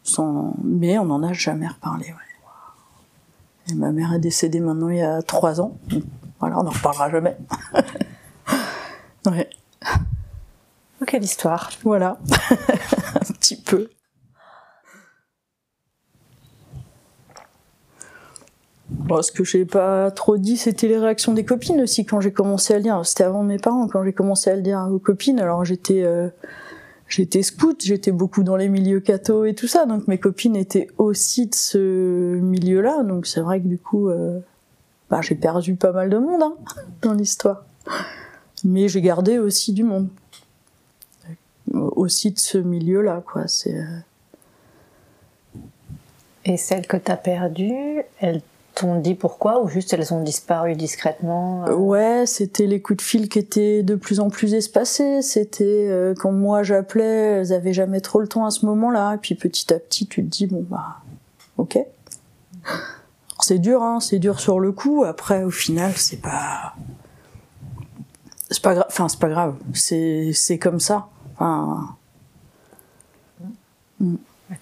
sans, 0.02 0.54
mais 0.62 0.98
on 0.98 1.06
n'en 1.06 1.22
a 1.22 1.32
jamais 1.32 1.66
reparlé. 1.66 2.14
Et 3.68 3.74
ma 3.74 3.90
mère 3.90 4.12
est 4.14 4.20
décédée 4.20 4.60
maintenant 4.60 4.88
il 4.88 4.98
y 4.98 5.02
a 5.02 5.22
trois 5.22 5.60
ans. 5.60 5.76
Voilà, 6.38 6.60
on 6.60 6.62
n'en 6.62 6.70
reparlera 6.70 7.10
jamais. 7.10 7.36
ouais. 9.26 9.50
Oh, 11.00 11.04
quelle 11.06 11.24
histoire. 11.24 11.70
Voilà, 11.82 12.18
un 13.14 13.32
petit 13.32 13.60
peu. 13.60 13.90
Bon, 19.06 19.22
ce 19.22 19.30
que 19.30 19.44
j'ai 19.44 19.64
pas 19.64 20.10
trop 20.10 20.36
dit, 20.36 20.56
c'était 20.56 20.88
les 20.88 20.98
réactions 20.98 21.32
des 21.32 21.44
copines 21.44 21.80
aussi 21.80 22.04
quand 22.04 22.20
j'ai 22.20 22.32
commencé 22.32 22.74
à 22.74 22.78
le 22.78 22.82
dire. 22.82 23.00
C'était 23.06 23.22
avant 23.22 23.44
mes 23.44 23.58
parents 23.58 23.86
quand 23.86 24.02
j'ai 24.02 24.12
commencé 24.12 24.50
à 24.50 24.56
le 24.56 24.62
dire 24.62 24.84
aux 24.90 24.98
copines. 24.98 25.38
Alors 25.38 25.64
j'étais 25.64 26.02
euh, 26.02 26.28
j'étais 27.06 27.44
scout, 27.44 27.80
j'étais 27.84 28.10
beaucoup 28.10 28.42
dans 28.42 28.56
les 28.56 28.68
milieux 28.68 28.98
catho 28.98 29.44
et 29.44 29.54
tout 29.54 29.68
ça, 29.68 29.86
donc 29.86 30.08
mes 30.08 30.18
copines 30.18 30.56
étaient 30.56 30.88
aussi 30.98 31.46
de 31.46 31.54
ce 31.54 32.34
milieu-là. 32.40 33.04
Donc 33.04 33.28
c'est 33.28 33.40
vrai 33.40 33.60
que 33.60 33.68
du 33.68 33.78
coup, 33.78 34.08
euh, 34.08 34.40
bah, 35.08 35.20
j'ai 35.22 35.36
perdu 35.36 35.76
pas 35.76 35.92
mal 35.92 36.10
de 36.10 36.18
monde 36.18 36.42
hein, 36.42 36.54
dans 37.02 37.12
l'histoire. 37.12 37.64
Mais 38.64 38.88
j'ai 38.88 39.02
gardé 39.02 39.38
aussi 39.38 39.72
du 39.72 39.84
monde, 39.84 40.08
aussi 41.72 42.32
de 42.32 42.40
ce 42.40 42.58
milieu-là, 42.58 43.22
quoi. 43.24 43.44
Euh, 43.68 43.98
et 46.44 46.56
celle 46.56 46.88
que 46.88 46.96
t'as 46.96 47.16
perdue, 47.16 48.02
elle 48.18 48.40
t'ont 48.76 49.00
dit 49.00 49.14
pourquoi 49.14 49.62
ou 49.62 49.68
juste 49.68 49.92
elles 49.92 50.12
ont 50.12 50.22
disparu 50.22 50.74
discrètement 50.74 51.66
euh? 51.66 51.74
Ouais, 51.74 52.24
c'était 52.26 52.66
les 52.66 52.80
coups 52.82 52.98
de 52.98 53.02
fil 53.02 53.28
qui 53.28 53.38
étaient 53.38 53.82
de 53.82 53.94
plus 53.94 54.20
en 54.20 54.28
plus 54.28 54.54
espacés. 54.54 55.22
C'était 55.22 55.88
euh, 55.88 56.14
quand 56.14 56.30
moi 56.30 56.62
j'appelais, 56.62 57.40
elles 57.40 57.52
avaient 57.52 57.72
jamais 57.72 58.00
trop 58.00 58.20
le 58.20 58.28
temps 58.28 58.44
à 58.44 58.50
ce 58.50 58.66
moment-là. 58.66 59.14
Et 59.14 59.18
puis 59.18 59.34
petit 59.34 59.72
à 59.72 59.78
petit, 59.78 60.06
tu 60.06 60.22
te 60.22 60.28
dis 60.28 60.46
bon 60.46 60.64
bah, 60.68 60.98
ok. 61.56 61.78
C'est 63.40 63.58
dur, 63.58 63.82
hein, 63.82 64.00
c'est 64.00 64.18
dur 64.18 64.40
sur 64.40 64.60
le 64.60 64.72
coup. 64.72 65.04
Après, 65.04 65.44
au 65.44 65.50
final, 65.50 65.92
c'est 65.96 66.20
pas, 66.20 66.74
c'est 68.50 68.62
pas 68.62 68.74
grave. 68.74 68.86
Enfin, 68.88 69.08
c'est 69.08 69.20
pas 69.20 69.28
grave. 69.28 69.54
C'est 69.72 70.32
c'est 70.34 70.58
comme 70.58 70.80
ça. 70.80 71.08
Enfin. 71.34 71.96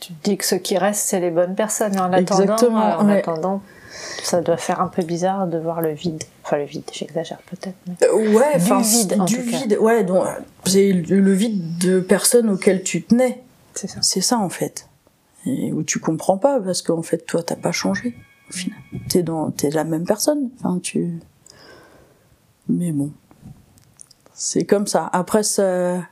Tu 0.00 0.14
te 0.14 0.30
dis 0.30 0.36
que 0.36 0.44
ce 0.44 0.54
qui 0.54 0.78
reste, 0.78 1.08
c'est 1.08 1.20
les 1.20 1.30
bonnes 1.30 1.54
personnes. 1.54 1.98
En 1.98 2.12
attendant, 2.12 2.56
euh, 2.62 2.96
en 2.96 3.08
attendant, 3.08 3.62
ça 4.22 4.40
doit 4.40 4.56
faire 4.56 4.80
un 4.80 4.88
peu 4.88 5.02
bizarre 5.02 5.46
de 5.46 5.58
voir 5.58 5.80
le 5.80 5.92
vide. 5.92 6.22
Enfin, 6.42 6.58
le 6.58 6.64
vide, 6.64 6.84
j'exagère 6.92 7.38
peut-être. 7.50 7.76
Euh, 8.02 8.32
ouais, 8.32 8.58
du 8.58 8.82
vide. 8.82 9.16
En 9.18 9.24
du 9.24 9.40
vide, 9.40 9.78
ouais. 9.80 10.04
Donc, 10.04 10.26
c'est 10.64 10.92
le 10.92 11.32
vide 11.32 11.78
de 11.78 12.00
personnes 12.00 12.50
auxquelles 12.50 12.82
tu 12.82 13.02
tenais. 13.02 13.42
C'est 13.74 13.88
ça. 13.88 13.98
C'est 14.02 14.20
ça, 14.20 14.38
en 14.38 14.48
fait. 14.48 14.88
Et 15.46 15.72
où 15.72 15.82
tu 15.82 15.98
comprends 15.98 16.38
pas, 16.38 16.60
parce 16.60 16.82
qu'en 16.82 17.02
fait, 17.02 17.26
toi, 17.26 17.42
t'as 17.42 17.56
pas 17.56 17.72
changé, 17.72 18.14
au 18.50 18.52
final. 18.52 18.78
T'es 19.08 19.22
dans, 19.22 19.50
t'es 19.50 19.70
la 19.70 19.84
même 19.84 20.04
personne. 20.04 20.50
Enfin, 20.58 20.78
tu. 20.82 21.20
Mais 22.68 22.92
bon. 22.92 23.10
C'est 24.32 24.64
comme 24.64 24.86
ça. 24.86 25.08
Après, 25.12 25.42
ça 25.42 26.02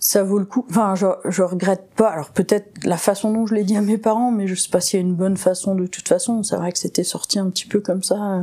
ça 0.00 0.24
vaut 0.24 0.38
le 0.38 0.46
coup. 0.46 0.66
Enfin, 0.70 0.94
je, 0.94 1.06
je 1.26 1.42
regrette 1.42 1.90
pas. 1.94 2.08
Alors 2.08 2.30
peut-être 2.30 2.84
la 2.84 2.96
façon 2.96 3.32
dont 3.32 3.46
je 3.46 3.54
l'ai 3.54 3.64
dit 3.64 3.76
à 3.76 3.82
mes 3.82 3.98
parents, 3.98 4.32
mais 4.32 4.48
je 4.48 4.54
sais 4.54 4.70
pas 4.70 4.80
s'il 4.80 4.98
y 4.98 5.02
a 5.02 5.06
une 5.06 5.14
bonne 5.14 5.36
façon 5.36 5.74
de 5.74 5.86
toute 5.86 6.08
façon. 6.08 6.42
C'est 6.42 6.56
vrai 6.56 6.72
que 6.72 6.78
c'était 6.78 7.04
sorti 7.04 7.38
un 7.38 7.50
petit 7.50 7.66
peu 7.66 7.80
comme 7.80 8.02
ça, 8.02 8.42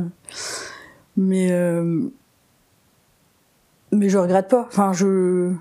mais 1.16 1.50
euh, 1.50 2.08
mais 3.90 4.08
je 4.08 4.18
regrette 4.18 4.48
pas. 4.48 4.66
Enfin, 4.68 4.92
je 4.92 5.52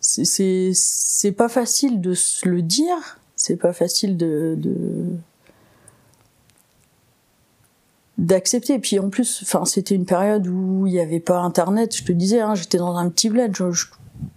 c'est 0.00 0.70
c'est 0.72 1.32
pas 1.32 1.48
facile 1.48 2.00
de 2.00 2.14
se 2.14 2.48
le 2.48 2.62
dire. 2.62 3.18
C'est 3.34 3.56
pas 3.56 3.72
facile 3.72 4.16
de, 4.16 4.54
de 4.56 5.06
d'accepter. 8.20 8.74
Et 8.74 8.78
puis 8.78 8.98
en 8.98 9.10
plus, 9.10 9.40
enfin, 9.42 9.64
c'était 9.64 9.94
une 9.94 10.04
période 10.04 10.46
où 10.46 10.86
il 10.86 10.92
n'y 10.92 11.00
avait 11.00 11.20
pas 11.20 11.38
Internet. 11.38 11.96
Je 11.96 12.04
te 12.04 12.12
disais, 12.12 12.40
hein, 12.40 12.54
j'étais 12.54 12.78
dans 12.78 12.96
un 12.96 13.08
petit 13.08 13.30
bled. 13.30 13.56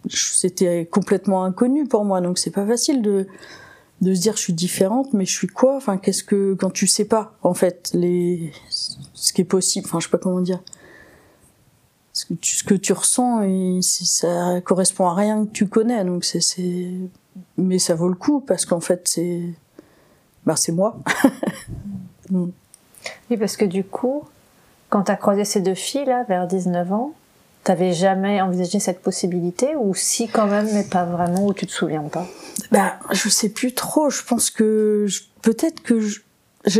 c'était 0.07 0.87
complètement 0.89 1.43
inconnu 1.43 1.85
pour 1.85 2.05
moi, 2.05 2.21
donc 2.21 2.39
c'est 2.39 2.51
pas 2.51 2.65
facile 2.65 3.01
de 3.01 3.27
de 4.01 4.13
se 4.13 4.19
dire 4.19 4.35
je 4.35 4.41
suis 4.41 4.53
différente, 4.53 5.13
mais 5.13 5.25
je 5.25 5.31
suis 5.31 5.47
quoi? 5.47 5.77
Enfin, 5.77 5.97
qu'est-ce 5.97 6.25
que 6.25 6.55
quand 6.55 6.71
tu 6.71 6.87
sais 6.87 7.05
pas 7.05 7.37
en 7.41 7.53
fait 7.53 7.91
les 7.93 8.51
ce 9.13 9.31
qui 9.33 9.41
est 9.41 9.45
possible. 9.45 9.85
Enfin, 9.87 9.99
je 9.99 10.05
sais 10.07 10.11
pas 10.11 10.17
comment 10.17 10.41
dire. 10.41 10.61
ce 12.11 12.25
que 12.25 12.33
tu, 12.33 12.55
ce 12.57 12.63
que 12.63 12.73
tu 12.75 12.93
ressens, 12.93 13.43
et 13.43 13.79
ça 13.81 14.61
correspond 14.61 15.07
à 15.07 15.15
rien 15.15 15.45
que 15.45 15.51
tu 15.51 15.67
connais. 15.67 16.03
Donc 16.05 16.25
c'est, 16.25 16.41
c'est, 16.41 16.91
mais 17.57 17.79
ça 17.79 17.95
vaut 17.95 18.09
le 18.09 18.15
coup 18.15 18.41
parce 18.41 18.65
qu'en 18.65 18.81
fait 18.81 19.07
c'est, 19.07 19.41
bah 20.45 20.55
c'est 20.55 20.71
moi. 20.73 20.99
Mm. 22.29 22.51
Oui, 23.33 23.37
parce 23.37 23.57
que 23.57 23.65
du 23.65 23.83
coup, 23.83 24.23
quand 24.89 25.03
tu 25.03 25.11
as 25.11 25.15
croisé 25.15 25.45
ces 25.45 25.61
deux 25.61 25.75
filles 25.75 26.05
là 26.05 26.23
vers 26.27 26.47
19 26.47 26.91
ans, 26.93 27.13
T'avais 27.63 27.93
jamais 27.93 28.41
envisagé 28.41 28.79
cette 28.79 29.01
possibilité 29.01 29.73
ou 29.77 29.95
si 29.95 30.27
quand 30.27 30.47
même, 30.47 30.67
mais 30.73 30.83
pas 30.83 31.05
vraiment, 31.05 31.45
ou 31.45 31.53
tu 31.53 31.65
te 31.65 31.71
souviens 31.71 32.01
pas? 32.01 32.27
Bah, 32.73 32.95
je 33.11 33.29
sais 33.29 33.47
plus 33.47 33.73
trop. 33.73 34.09
Je 34.09 34.21
pense 34.21 34.49
que 34.49 35.07
peut-être 35.41 35.81
que 35.81 36.01
je, 36.01 36.19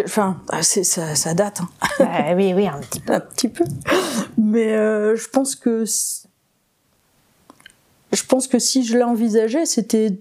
enfin, 0.04 0.42
ah, 0.50 0.62
ça, 0.62 1.16
ça 1.16 1.34
date. 1.34 1.62
Hein. 1.62 2.34
Oui, 2.36 2.54
oui, 2.54 2.68
un 2.68 2.82
petit 2.82 3.00
peu, 3.00 3.14
un 3.14 3.20
petit 3.22 3.48
peu. 3.48 3.64
Mais 4.38 4.74
euh, 4.74 5.16
je 5.16 5.30
pense 5.30 5.56
que 5.56 5.86
je 8.12 8.24
pense 8.26 8.48
que 8.48 8.60
si 8.60 8.84
je 8.84 8.98
l'envisageais, 8.98 9.66
c'était 9.66 10.18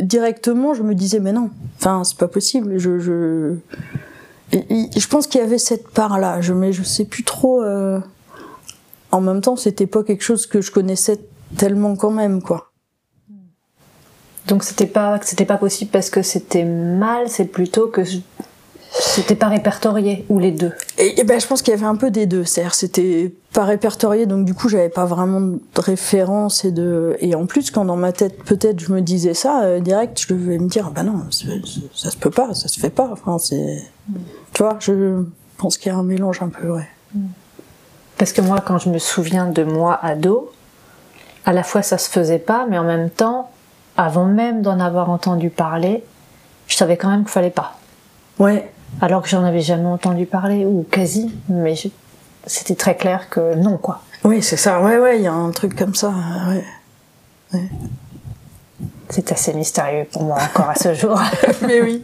directement, 0.00 0.72
je 0.72 0.82
me 0.82 0.94
disais 0.94 1.20
mais 1.20 1.32
non, 1.32 1.50
enfin 1.76 2.04
c'est 2.04 2.16
pas 2.16 2.28
possible. 2.28 2.78
Je 2.78 2.98
je 2.98 3.56
je 4.52 5.06
pense 5.08 5.26
qu'il 5.26 5.40
y 5.40 5.44
avait 5.44 5.58
cette 5.58 5.88
part 5.88 6.18
là. 6.18 6.40
Je 6.40 6.52
mais 6.52 6.72
je 6.72 6.82
sais 6.82 7.04
plus 7.04 7.24
trop. 7.24 7.62
Euh 7.62 8.00
en 9.12 9.20
même 9.20 9.40
temps, 9.40 9.56
c'était 9.56 9.86
pas 9.86 10.02
quelque 10.02 10.22
chose 10.22 10.46
que 10.46 10.60
je 10.60 10.70
connaissais 10.70 11.18
tellement 11.56 11.96
quand 11.96 12.10
même, 12.10 12.42
quoi. 12.42 12.72
Donc 14.46 14.62
c'était 14.62 14.86
pas 14.86 15.18
c'était 15.22 15.44
pas 15.44 15.56
possible 15.56 15.90
parce 15.90 16.08
que 16.08 16.22
c'était 16.22 16.64
mal, 16.64 17.28
c'est 17.28 17.46
plutôt 17.46 17.88
que 17.88 18.02
c'était 18.98 19.34
pas 19.34 19.48
répertorié 19.48 20.24
ou 20.28 20.38
les 20.38 20.52
deux? 20.52 20.72
Et, 20.98 21.22
ben 21.24 21.40
je 21.40 21.46
pense 21.46 21.62
qu'il 21.62 21.72
y 21.72 21.76
avait 21.76 21.86
un 21.86 21.96
peu 21.96 22.10
des 22.10 22.26
deux, 22.26 22.44
c'est-à-dire 22.44 22.74
c'était 22.74 23.32
pas 23.52 23.64
répertorié 23.64 24.26
donc 24.26 24.44
du 24.44 24.54
coup 24.54 24.68
j'avais 24.68 24.88
pas 24.88 25.06
vraiment 25.06 25.40
de 25.40 25.58
référence 25.78 26.64
et 26.64 26.70
de 26.70 27.16
et 27.20 27.34
en 27.34 27.46
plus 27.46 27.70
quand 27.70 27.84
dans 27.84 27.96
ma 27.96 28.12
tête 28.12 28.42
peut-être 28.44 28.80
je 28.80 28.92
me 28.92 29.00
disais 29.00 29.32
ça 29.32 29.62
euh, 29.62 29.80
direct 29.80 30.20
je 30.20 30.34
devais 30.34 30.58
me 30.58 30.68
dire 30.68 30.90
bah 30.90 31.02
non 31.02 31.22
ça 31.30 32.10
se 32.10 32.16
peut 32.18 32.30
pas, 32.30 32.52
ça 32.54 32.68
se 32.68 32.78
fait 32.78 32.90
pas. 32.90 33.08
Enfin 33.12 33.38
c'est 33.38 33.82
tu 34.52 34.62
vois, 34.62 34.76
je 34.80 35.24
pense 35.56 35.78
qu'il 35.78 35.90
y 35.90 35.94
a 35.94 35.98
un 35.98 36.02
mélange 36.02 36.42
un 36.42 36.48
peu 36.48 36.70
ouais. 36.70 36.88
Parce 38.18 38.32
que 38.32 38.40
moi, 38.40 38.60
quand 38.64 38.78
je 38.78 38.88
me 38.88 38.98
souviens 38.98 39.46
de 39.46 39.62
moi 39.62 39.98
ado, 40.02 40.50
à 41.44 41.52
la 41.52 41.62
fois 41.62 41.82
ça 41.82 41.98
se 41.98 42.08
faisait 42.08 42.38
pas, 42.38 42.66
mais 42.68 42.78
en 42.78 42.84
même 42.84 43.10
temps, 43.10 43.50
avant 43.96 44.24
même 44.24 44.62
d'en 44.62 44.80
avoir 44.80 45.10
entendu 45.10 45.50
parler, 45.50 46.02
je 46.66 46.76
savais 46.76 46.96
quand 46.96 47.08
même 47.08 47.22
qu'il 47.22 47.30
fallait 47.30 47.50
pas. 47.50 47.78
Ouais. 48.38 48.70
Alors 49.00 49.22
que 49.22 49.28
j'en 49.28 49.44
avais 49.44 49.60
jamais 49.60 49.86
entendu 49.86 50.26
parler, 50.26 50.64
ou 50.64 50.86
quasi, 50.90 51.34
mais 51.48 51.74
c'était 52.46 52.74
très 52.74 52.96
clair 52.96 53.28
que 53.28 53.54
non, 53.54 53.76
quoi. 53.76 54.00
Oui, 54.24 54.42
c'est 54.42 54.56
ça, 54.56 54.80
ouais, 54.82 54.98
ouais, 54.98 55.18
il 55.18 55.24
y 55.24 55.26
a 55.26 55.32
un 55.32 55.50
truc 55.50 55.76
comme 55.76 55.94
ça, 55.94 56.12
ouais. 56.48 56.64
ouais. 57.52 57.68
C'est 59.10 59.30
assez 59.30 59.52
mystérieux 59.52 60.06
pour 60.10 60.24
moi 60.24 60.38
encore 60.42 60.68
à 60.70 60.74
ce 60.74 60.94
jour. 61.00 61.20
mais 61.66 61.80
oui. 61.80 62.02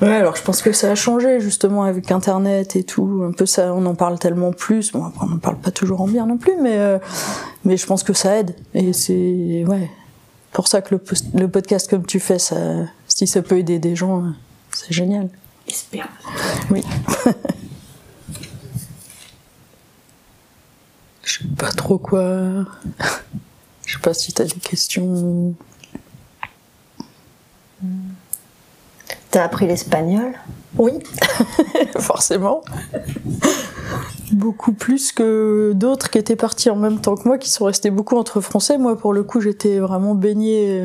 Ouais, 0.00 0.16
alors 0.16 0.36
je 0.36 0.42
pense 0.42 0.62
que 0.62 0.72
ça 0.72 0.90
a 0.90 0.94
changé 0.94 1.40
justement 1.40 1.84
avec 1.84 2.10
Internet 2.10 2.76
et 2.76 2.84
tout. 2.84 3.24
Un 3.28 3.32
peu 3.32 3.46
ça, 3.46 3.72
on 3.74 3.84
en 3.86 3.94
parle 3.94 4.18
tellement 4.18 4.52
plus. 4.52 4.92
Bon, 4.92 5.10
on 5.20 5.26
n'en 5.26 5.38
parle 5.38 5.56
pas 5.56 5.70
toujours 5.70 6.02
en 6.02 6.08
bien 6.08 6.26
non 6.26 6.36
plus, 6.36 6.54
mais 6.60 6.76
euh, 6.76 6.98
mais 7.64 7.76
je 7.76 7.86
pense 7.86 8.02
que 8.02 8.12
ça 8.12 8.36
aide. 8.36 8.54
Et 8.74 8.92
c'est 8.92 9.64
ouais, 9.66 9.90
pour 10.52 10.68
ça 10.68 10.82
que 10.82 10.94
le, 10.94 11.02
le, 11.34 11.48
podcast 11.48 11.88
comme 11.88 12.06
tu 12.06 12.20
fais, 12.20 12.38
ça, 12.38 12.56
si 13.08 13.26
ça 13.26 13.42
peut 13.42 13.58
aider 13.58 13.78
des 13.78 13.96
gens, 13.96 14.24
c'est 14.72 14.92
génial. 14.92 15.28
J'espère. 15.66 16.08
Oui. 16.70 16.82
je 21.24 21.38
sais 21.38 21.44
pas 21.56 21.72
trop 21.72 21.98
quoi. 21.98 22.64
je 23.86 23.94
sais 23.94 24.00
pas 24.00 24.14
si 24.14 24.32
t'as 24.32 24.44
des 24.44 24.60
questions. 24.60 25.54
T'as 29.30 29.44
appris 29.44 29.66
l'espagnol? 29.66 30.34
Oui, 30.78 30.92
forcément. 31.98 32.62
beaucoup 34.32 34.72
plus 34.72 35.12
que 35.12 35.72
d'autres 35.74 36.10
qui 36.10 36.18
étaient 36.18 36.36
partis 36.36 36.70
en 36.70 36.76
même 36.76 37.00
temps 37.00 37.16
que 37.16 37.26
moi, 37.26 37.38
qui 37.38 37.50
sont 37.50 37.64
restés 37.64 37.90
beaucoup 37.90 38.16
entre 38.16 38.40
français. 38.40 38.78
Moi, 38.78 38.96
pour 38.96 39.12
le 39.12 39.22
coup, 39.22 39.40
j'étais 39.40 39.78
vraiment 39.78 40.14
baignée 40.14 40.84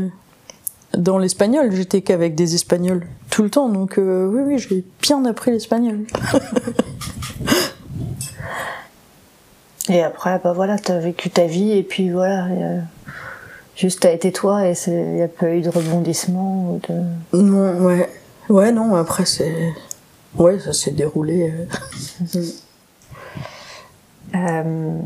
dans 1.00 1.18
l'espagnol. 1.18 1.72
J'étais 1.72 2.02
qu'avec 2.02 2.36
des 2.36 2.56
espagnols 2.56 3.06
tout 3.30 3.44
le 3.44 3.50
temps. 3.50 3.70
Donc, 3.70 3.98
euh, 3.98 4.28
oui, 4.28 4.42
oui, 4.46 4.60
j'ai 4.60 4.84
bien 5.02 5.24
appris 5.26 5.52
l'espagnol. 5.52 6.06
et 9.90 10.04
après, 10.04 10.40
bah 10.44 10.54
voilà, 10.54 10.78
t'as 10.78 11.00
vécu 11.00 11.30
ta 11.30 11.46
vie 11.46 11.72
et 11.72 11.84
puis 11.84 12.12
voilà. 12.12 12.48
Juste 13.76 14.02
t'as 14.02 14.12
été 14.12 14.32
toi 14.32 14.68
et 14.68 14.74
il 14.88 15.16
n'y 15.16 15.22
a 15.22 15.28
pas 15.28 15.52
eu 15.52 15.62
de 15.62 15.70
rebondissement 15.70 16.80
de... 16.90 17.38
Non, 17.38 17.86
ouais. 17.86 18.10
Ouais, 18.50 18.72
non, 18.72 18.96
après, 18.96 19.26
c'est. 19.26 19.74
Ouais, 20.36 20.60
ça 20.60 20.74
s'est 20.74 20.92
déroulé. 20.92 21.54
Euh. 24.36 24.94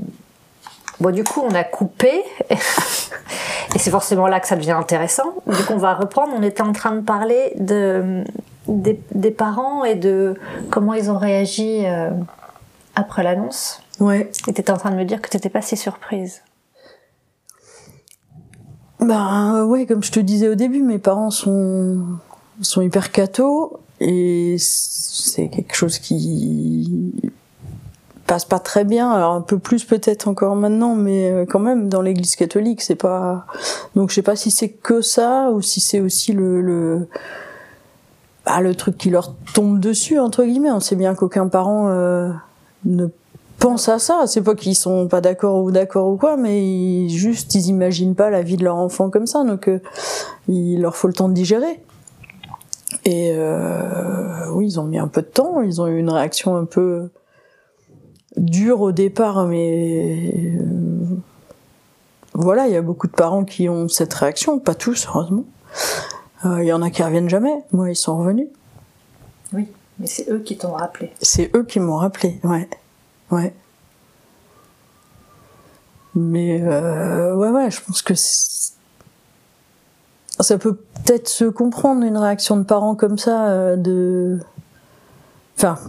Bon, 0.99 1.11
du 1.11 1.23
coup, 1.23 1.41
on 1.41 1.53
a 1.53 1.63
coupé. 1.63 2.23
Et 2.49 3.79
c'est 3.79 3.91
forcément 3.91 4.27
là 4.27 4.39
que 4.39 4.47
ça 4.47 4.55
devient 4.55 4.71
intéressant. 4.71 5.35
Du 5.47 5.63
coup, 5.63 5.73
on 5.73 5.77
va 5.77 5.95
reprendre. 5.95 6.33
On 6.37 6.43
était 6.43 6.61
en 6.61 6.73
train 6.73 6.95
de 6.95 7.01
parler 7.01 7.53
de, 7.59 8.23
des, 8.67 9.31
parents 9.31 9.83
et 9.83 9.95
de 9.95 10.35
comment 10.69 10.93
ils 10.93 11.09
ont 11.09 11.17
réagi 11.17 11.85
euh, 11.85 12.11
après 12.95 13.23
l'annonce. 13.23 13.81
Ouais. 13.99 14.29
Et 14.47 14.53
t'étais 14.53 14.71
en 14.71 14.77
train 14.77 14.91
de 14.91 14.95
me 14.95 15.05
dire 15.05 15.21
que 15.21 15.29
t'étais 15.29 15.49
pas 15.49 15.61
si 15.61 15.75
surprise. 15.75 16.41
Bah 18.99 19.65
ouais, 19.65 19.85
comme 19.85 20.03
je 20.03 20.11
te 20.11 20.19
disais 20.19 20.47
au 20.47 20.55
début, 20.55 20.81
mes 20.81 20.99
parents 20.99 21.31
sont 21.31 22.05
sont 22.61 22.81
hyper 22.81 23.11
cathos 23.11 23.79
et 23.99 24.55
c'est 24.59 25.49
quelque 25.49 25.75
chose 25.75 25.97
qui 25.99 27.13
passe 28.27 28.45
pas 28.45 28.59
très 28.59 28.85
bien 28.85 29.11
alors 29.11 29.33
un 29.33 29.41
peu 29.41 29.59
plus 29.59 29.83
peut-être 29.83 30.27
encore 30.27 30.55
maintenant 30.55 30.95
mais 30.95 31.29
euh, 31.29 31.45
quand 31.45 31.59
même 31.59 31.89
dans 31.89 32.01
l'église 32.01 32.35
catholique 32.35 32.81
c'est 32.81 32.95
pas 32.95 33.45
donc 33.95 34.09
je 34.09 34.15
sais 34.15 34.21
pas 34.21 34.37
si 34.37 34.49
c'est 34.49 34.69
que 34.69 35.01
ça 35.01 35.49
ou 35.51 35.61
si 35.61 35.81
c'est 35.81 35.99
aussi 35.99 36.31
le 36.31 36.61
le 36.61 37.07
bah, 38.45 38.73
truc 38.75 38.97
qui 38.97 39.09
leur 39.09 39.33
tombe 39.53 39.79
dessus 39.79 40.19
entre 40.19 40.43
guillemets. 40.43 40.71
On 40.71 40.79
sait 40.79 40.95
bien 40.95 41.15
qu'aucun 41.15 41.47
parent 41.47 41.87
euh, 41.89 42.29
ne 42.85 43.07
pense 43.59 43.87
à 43.87 43.99
ça. 43.99 44.23
C'est 44.27 44.41
pas 44.41 44.55
qu'ils 44.55 44.75
sont 44.75 45.07
pas 45.07 45.21
d'accord 45.21 45.63
ou 45.63 45.71
d'accord 45.71 46.09
ou 46.09 46.17
quoi 46.17 46.37
mais 46.37 46.65
ils, 46.65 47.09
juste 47.09 47.55
ils 47.55 47.67
imaginent 47.67 48.15
pas 48.15 48.29
la 48.29 48.41
vie 48.41 48.57
de 48.57 48.63
leur 48.63 48.75
enfant 48.75 49.09
comme 49.09 49.27
ça 49.27 49.43
donc 49.43 49.67
euh, 49.67 49.79
il 50.47 50.81
leur 50.81 50.95
faut 50.95 51.07
le 51.07 51.13
temps 51.13 51.29
de 51.29 51.33
digérer. 51.33 51.81
Et 53.05 53.33
euh, 53.35 54.49
oui, 54.51 54.65
ils 54.67 54.79
ont 54.79 54.83
mis 54.83 54.99
un 54.99 55.07
peu 55.07 55.21
de 55.21 55.27
temps, 55.27 55.61
ils 55.61 55.81
ont 55.81 55.87
eu 55.87 55.97
une 55.97 56.09
réaction 56.09 56.55
un 56.55 56.65
peu 56.65 57.09
dure 58.37 58.81
au 58.81 58.91
départ, 58.91 59.45
mais 59.45 60.31
euh, 60.59 61.15
voilà, 62.33 62.67
il 62.67 62.73
y 62.73 62.77
a 62.77 62.81
beaucoup 62.81 63.07
de 63.07 63.13
parents 63.13 63.45
qui 63.45 63.69
ont 63.69 63.87
cette 63.87 64.13
réaction, 64.13 64.59
pas 64.59 64.75
tous, 64.75 65.07
heureusement. 65.07 65.45
Euh, 66.45 66.63
il 66.63 66.67
y 66.67 66.73
en 66.73 66.81
a 66.81 66.89
qui 66.89 67.03
reviennent 67.03 67.29
jamais, 67.29 67.63
moi 67.71 67.89
ils 67.89 67.95
sont 67.95 68.17
revenus. 68.17 68.47
Oui, 69.53 69.67
mais 69.99 70.07
c'est 70.07 70.29
eux 70.29 70.39
qui 70.39 70.57
t'ont 70.57 70.73
rappelé. 70.73 71.13
C'est 71.21 71.55
eux 71.55 71.63
qui 71.63 71.79
m'ont 71.79 71.97
rappelé, 71.97 72.39
ouais. 72.43 72.69
Ouais. 73.31 73.53
Mais 76.15 76.61
euh, 76.61 77.33
ouais, 77.35 77.49
ouais, 77.49 77.71
je 77.71 77.81
pense 77.81 78.01
que 78.01 78.13
ça 78.15 78.73
peut 80.57 80.75
peut-être 80.75 81.27
se 81.27 81.45
comprendre 81.45 82.03
une 82.03 82.17
réaction 82.17 82.57
de 82.57 82.63
parents 82.63 82.95
comme 82.95 83.17
ça 83.17 83.47
euh, 83.47 83.75
de 83.75 84.39
enfin 85.57 85.79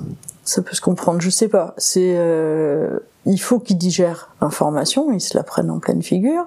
ça 0.44 0.62
peut 0.62 0.74
se 0.74 0.80
comprendre 0.80 1.20
je 1.20 1.30
sais 1.30 1.48
pas. 1.48 1.74
C'est 1.78 2.14
euh, 2.16 2.98
il 3.26 3.38
faut 3.38 3.58
qu'ils 3.58 3.78
digèrent 3.78 4.30
l'information 4.40 5.12
ils 5.12 5.20
se 5.20 5.36
la 5.36 5.42
prennent 5.42 5.70
en 5.70 5.78
pleine 5.78 6.02
figure. 6.02 6.44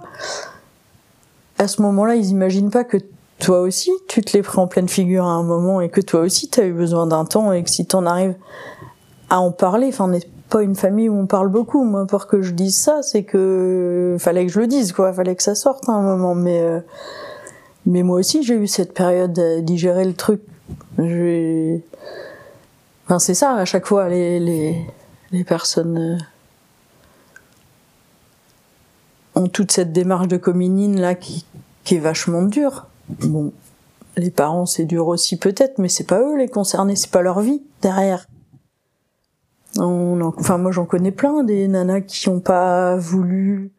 À 1.57 1.67
ce 1.67 1.81
moment-là 1.81 2.15
ils 2.15 2.29
imaginent 2.29 2.71
pas 2.71 2.83
que 2.83 2.97
toi 3.39 3.61
aussi 3.61 3.91
tu 4.07 4.21
te 4.21 4.35
les 4.35 4.43
prends 4.43 4.63
en 4.63 4.67
pleine 4.67 4.89
figure 4.89 5.25
à 5.25 5.31
un 5.31 5.43
moment 5.43 5.81
et 5.81 5.89
que 5.89 6.01
toi 6.01 6.21
aussi 6.21 6.49
tu 6.49 6.59
as 6.59 6.65
eu 6.65 6.73
besoin 6.73 7.07
d'un 7.07 7.25
temps 7.25 7.51
et 7.51 7.63
que 7.63 7.69
si 7.69 7.85
t'en 7.85 8.05
arrives 8.05 8.35
à 9.29 9.39
en 9.39 9.51
parler 9.51 9.87
enfin 9.87 10.05
on 10.05 10.09
n'est 10.09 10.27
pas 10.49 10.61
une 10.61 10.75
famille 10.75 11.09
où 11.09 11.15
on 11.15 11.27
parle 11.27 11.49
beaucoup. 11.49 11.83
Moi 11.83 12.05
pour 12.05 12.27
que 12.27 12.41
je 12.41 12.51
dise 12.51 12.75
ça 12.75 13.01
c'est 13.01 13.23
que 13.23 14.15
fallait 14.19 14.45
que 14.45 14.51
je 14.51 14.59
le 14.59 14.67
dise 14.67 14.91
quoi. 14.91 15.11
Fallait 15.13 15.35
que 15.35 15.43
ça 15.43 15.55
sorte 15.55 15.89
à 15.89 15.93
un 15.93 16.01
moment. 16.01 16.35
Mais 16.35 16.61
euh, 16.61 16.79
mais 17.87 18.03
moi 18.03 18.19
aussi, 18.19 18.43
j'ai 18.43 18.55
eu 18.55 18.67
cette 18.67 18.93
période 18.93 19.39
à 19.39 19.61
digérer 19.61 20.03
le 20.03 20.13
truc. 20.13 20.41
Enfin, 23.07 23.19
c'est 23.19 23.35
ça, 23.35 23.53
à 23.53 23.63
chaque 23.63 23.85
fois, 23.85 24.09
les, 24.09 24.37
les, 24.37 24.85
les 25.31 25.45
personnes 25.45 25.97
euh, 25.97 26.17
ont 29.33 29.47
toute 29.47 29.71
cette 29.71 29.93
démarche 29.93 30.27
de 30.27 30.35
communine 30.35 30.99
là 30.99 31.15
qui, 31.15 31.45
qui 31.85 31.95
est 31.95 31.99
vachement 31.99 32.41
dure. 32.41 32.87
Bon, 33.07 33.53
les 34.17 34.29
parents, 34.29 34.65
c'est 34.65 34.83
dur 34.83 35.07
aussi 35.07 35.37
peut-être, 35.37 35.77
mais 35.77 35.87
c'est 35.87 36.03
pas 36.03 36.19
eux 36.19 36.35
les 36.35 36.49
concernés, 36.49 36.97
c'est 36.97 37.09
pas 37.09 37.21
leur 37.21 37.39
vie 37.39 37.63
derrière. 37.81 38.27
enfin, 39.77 40.57
moi, 40.57 40.73
j'en 40.73 40.85
connais 40.85 41.13
plein 41.13 41.45
des 41.45 41.69
nanas 41.69 42.01
qui 42.01 42.27
ont 42.27 42.41
pas 42.41 42.97
voulu 42.97 43.71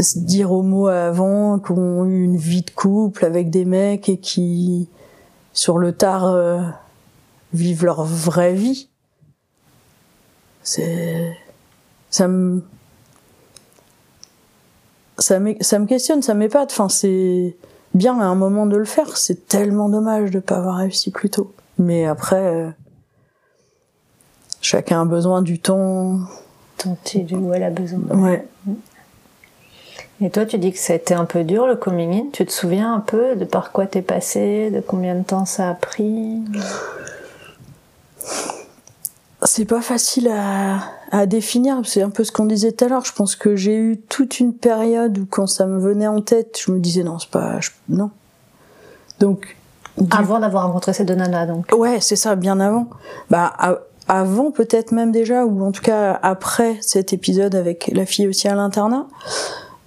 se 0.00 0.18
dire 0.18 0.50
homo 0.50 0.86
avant, 0.86 1.58
qui 1.58 1.72
ont 1.72 2.06
eu 2.06 2.22
une 2.22 2.38
vie 2.38 2.62
de 2.62 2.70
couple 2.70 3.26
avec 3.26 3.50
des 3.50 3.66
mecs 3.66 4.08
et 4.08 4.16
qui, 4.16 4.88
sur 5.52 5.76
le 5.76 5.92
tard, 5.92 6.24
euh, 6.24 6.62
vivent 7.52 7.84
leur 7.84 8.04
vraie 8.04 8.54
vie. 8.54 8.88
C'est, 10.62 11.36
ça 12.10 12.28
me, 12.28 12.62
ça 15.18 15.38
me, 15.38 15.54
ça 15.60 15.78
me 15.78 15.86
questionne, 15.86 16.22
ça 16.22 16.34
m'épate. 16.34 16.70
Enfin, 16.70 16.88
c'est 16.88 17.56
bien 17.94 18.18
à 18.20 18.24
un 18.24 18.34
moment 18.34 18.66
de 18.66 18.76
le 18.76 18.84
faire. 18.84 19.16
C'est 19.16 19.46
tellement 19.48 19.88
dommage 19.88 20.30
de 20.30 20.40
pas 20.40 20.56
avoir 20.56 20.76
réussi 20.76 21.10
plus 21.10 21.30
tôt. 21.30 21.52
Mais 21.78 22.06
après, 22.06 22.36
euh, 22.36 22.70
chacun 24.60 25.02
a 25.02 25.04
besoin 25.04 25.42
du 25.42 25.58
temps. 25.58 26.20
Tant 26.78 26.96
où 27.32 27.52
elle 27.52 27.62
a 27.62 27.70
besoin. 27.70 28.00
Ouais. 28.10 28.46
Et 30.20 30.30
toi, 30.30 30.46
tu 30.46 30.58
dis 30.58 30.72
que 30.72 30.78
ça 30.78 30.92
a 30.92 30.96
été 30.96 31.14
un 31.14 31.24
peu 31.24 31.42
dur 31.42 31.66
le 31.66 31.74
coming 31.74 32.12
in. 32.12 32.26
Tu 32.32 32.46
te 32.46 32.52
souviens 32.52 32.94
un 32.94 33.00
peu 33.00 33.34
de 33.34 33.44
par 33.44 33.72
quoi 33.72 33.86
t'es 33.86 34.02
passé, 34.02 34.70
de 34.70 34.80
combien 34.80 35.16
de 35.16 35.24
temps 35.24 35.44
ça 35.44 35.68
a 35.68 35.74
pris? 35.74 36.40
C'est 39.44 39.64
pas 39.64 39.80
facile 39.80 40.28
à, 40.28 40.80
à 41.10 41.26
définir. 41.26 41.80
C'est 41.84 42.02
un 42.02 42.10
peu 42.10 42.24
ce 42.24 42.32
qu'on 42.32 42.46
disait 42.46 42.72
tout 42.72 42.84
à 42.84 42.88
l'heure. 42.88 43.04
Je 43.04 43.12
pense 43.12 43.36
que 43.36 43.56
j'ai 43.56 43.76
eu 43.76 43.98
toute 43.98 44.40
une 44.40 44.54
période 44.54 45.18
où 45.18 45.26
quand 45.26 45.46
ça 45.46 45.66
me 45.66 45.80
venait 45.80 46.06
en 46.06 46.20
tête, 46.20 46.58
je 46.64 46.72
me 46.72 46.78
disais 46.78 47.02
non, 47.02 47.18
c'est 47.18 47.30
pas, 47.30 47.58
non. 47.88 48.10
Donc. 49.20 49.56
Avant 50.10 50.40
d'avoir 50.40 50.66
rencontré 50.66 50.94
ces 50.94 51.04
deux 51.04 51.14
nanas, 51.14 51.46
donc. 51.46 51.66
Ouais, 51.76 52.00
c'est 52.00 52.16
ça, 52.16 52.34
bien 52.34 52.60
avant. 52.60 52.88
Bah, 53.30 53.52
avant 54.08 54.50
peut-être 54.50 54.92
même 54.92 55.12
déjà, 55.12 55.44
ou 55.44 55.64
en 55.64 55.72
tout 55.72 55.82
cas 55.82 56.18
après 56.22 56.78
cet 56.80 57.12
épisode 57.12 57.54
avec 57.54 57.90
la 57.92 58.06
fille 58.06 58.26
aussi 58.26 58.48
à 58.48 58.54
l'internat. 58.54 59.06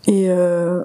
Et 0.07 0.29
euh, 0.29 0.83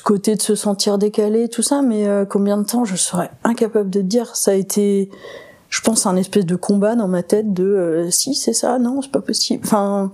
côté 0.00 0.34
de 0.34 0.42
se 0.42 0.54
sentir 0.54 0.98
décalé, 0.98 1.48
tout 1.48 1.62
ça, 1.62 1.82
mais 1.82 2.06
euh, 2.06 2.24
combien 2.24 2.56
de 2.58 2.64
temps 2.64 2.84
je 2.84 2.96
serais 2.96 3.30
incapable 3.44 3.90
de 3.90 4.00
dire? 4.00 4.36
Ça 4.36 4.52
a 4.52 4.54
été, 4.54 5.10
je 5.70 5.80
pense, 5.80 6.06
un 6.06 6.16
espèce 6.16 6.46
de 6.46 6.56
combat 6.56 6.94
dans 6.94 7.08
ma 7.08 7.22
tête 7.22 7.52
de 7.52 7.64
euh, 7.64 8.10
si 8.10 8.34
c'est 8.34 8.52
ça, 8.52 8.78
non, 8.78 9.02
c'est 9.02 9.10
pas 9.10 9.20
possible. 9.20 9.64
Enfin, 9.64 10.12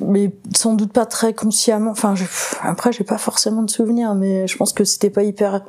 mais 0.00 0.32
sans 0.54 0.74
doute 0.74 0.92
pas 0.92 1.06
très 1.06 1.32
consciemment. 1.32 1.90
Enfin, 1.92 2.14
après, 2.62 2.92
j'ai 2.92 3.04
pas 3.04 3.18
forcément 3.18 3.62
de 3.62 3.70
souvenirs, 3.70 4.14
mais 4.14 4.46
je 4.46 4.56
pense 4.56 4.72
que 4.72 4.84
c'était 4.84 5.10
pas 5.10 5.22
hyper 5.22 5.62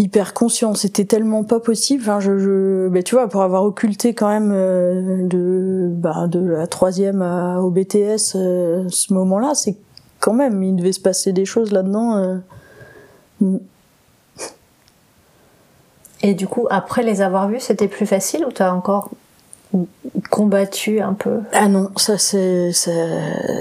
hyper 0.00 0.32
conscient. 0.32 0.74
C'était 0.74 1.04
tellement 1.04 1.44
pas 1.44 1.60
possible. 1.60 2.02
Je, 2.20 2.38
je 2.38 2.88
ben, 2.88 3.02
tu 3.02 3.14
vois, 3.14 3.28
pour 3.28 3.42
avoir 3.42 3.64
occulté 3.64 4.14
quand 4.14 4.28
même 4.28 4.50
euh, 4.52 5.26
de, 5.26 5.88
bah, 5.90 6.26
de 6.26 6.40
la 6.40 6.66
troisième 6.66 7.22
au 7.22 7.70
BTS 7.70 8.34
euh, 8.34 8.86
ce 8.88 9.12
moment-là, 9.12 9.54
c'est 9.54 9.76
quand 10.18 10.32
même, 10.32 10.62
il 10.62 10.76
devait 10.76 10.92
se 10.92 11.00
passer 11.00 11.32
des 11.32 11.44
choses 11.44 11.70
là-dedans. 11.70 12.16
Euh. 12.16 12.36
Mm. 13.40 13.58
Et 16.22 16.34
du 16.34 16.46
coup, 16.46 16.66
après 16.70 17.02
les 17.02 17.22
avoir 17.22 17.48
vus, 17.48 17.60
c'était 17.60 17.88
plus 17.88 18.06
facile 18.06 18.44
ou 18.44 18.52
t'as 18.52 18.72
encore 18.72 19.10
combattu 20.30 21.00
un 21.00 21.14
peu 21.14 21.40
Ah 21.52 21.68
non, 21.68 21.90
ça 21.96 22.18
c'est, 22.18 22.72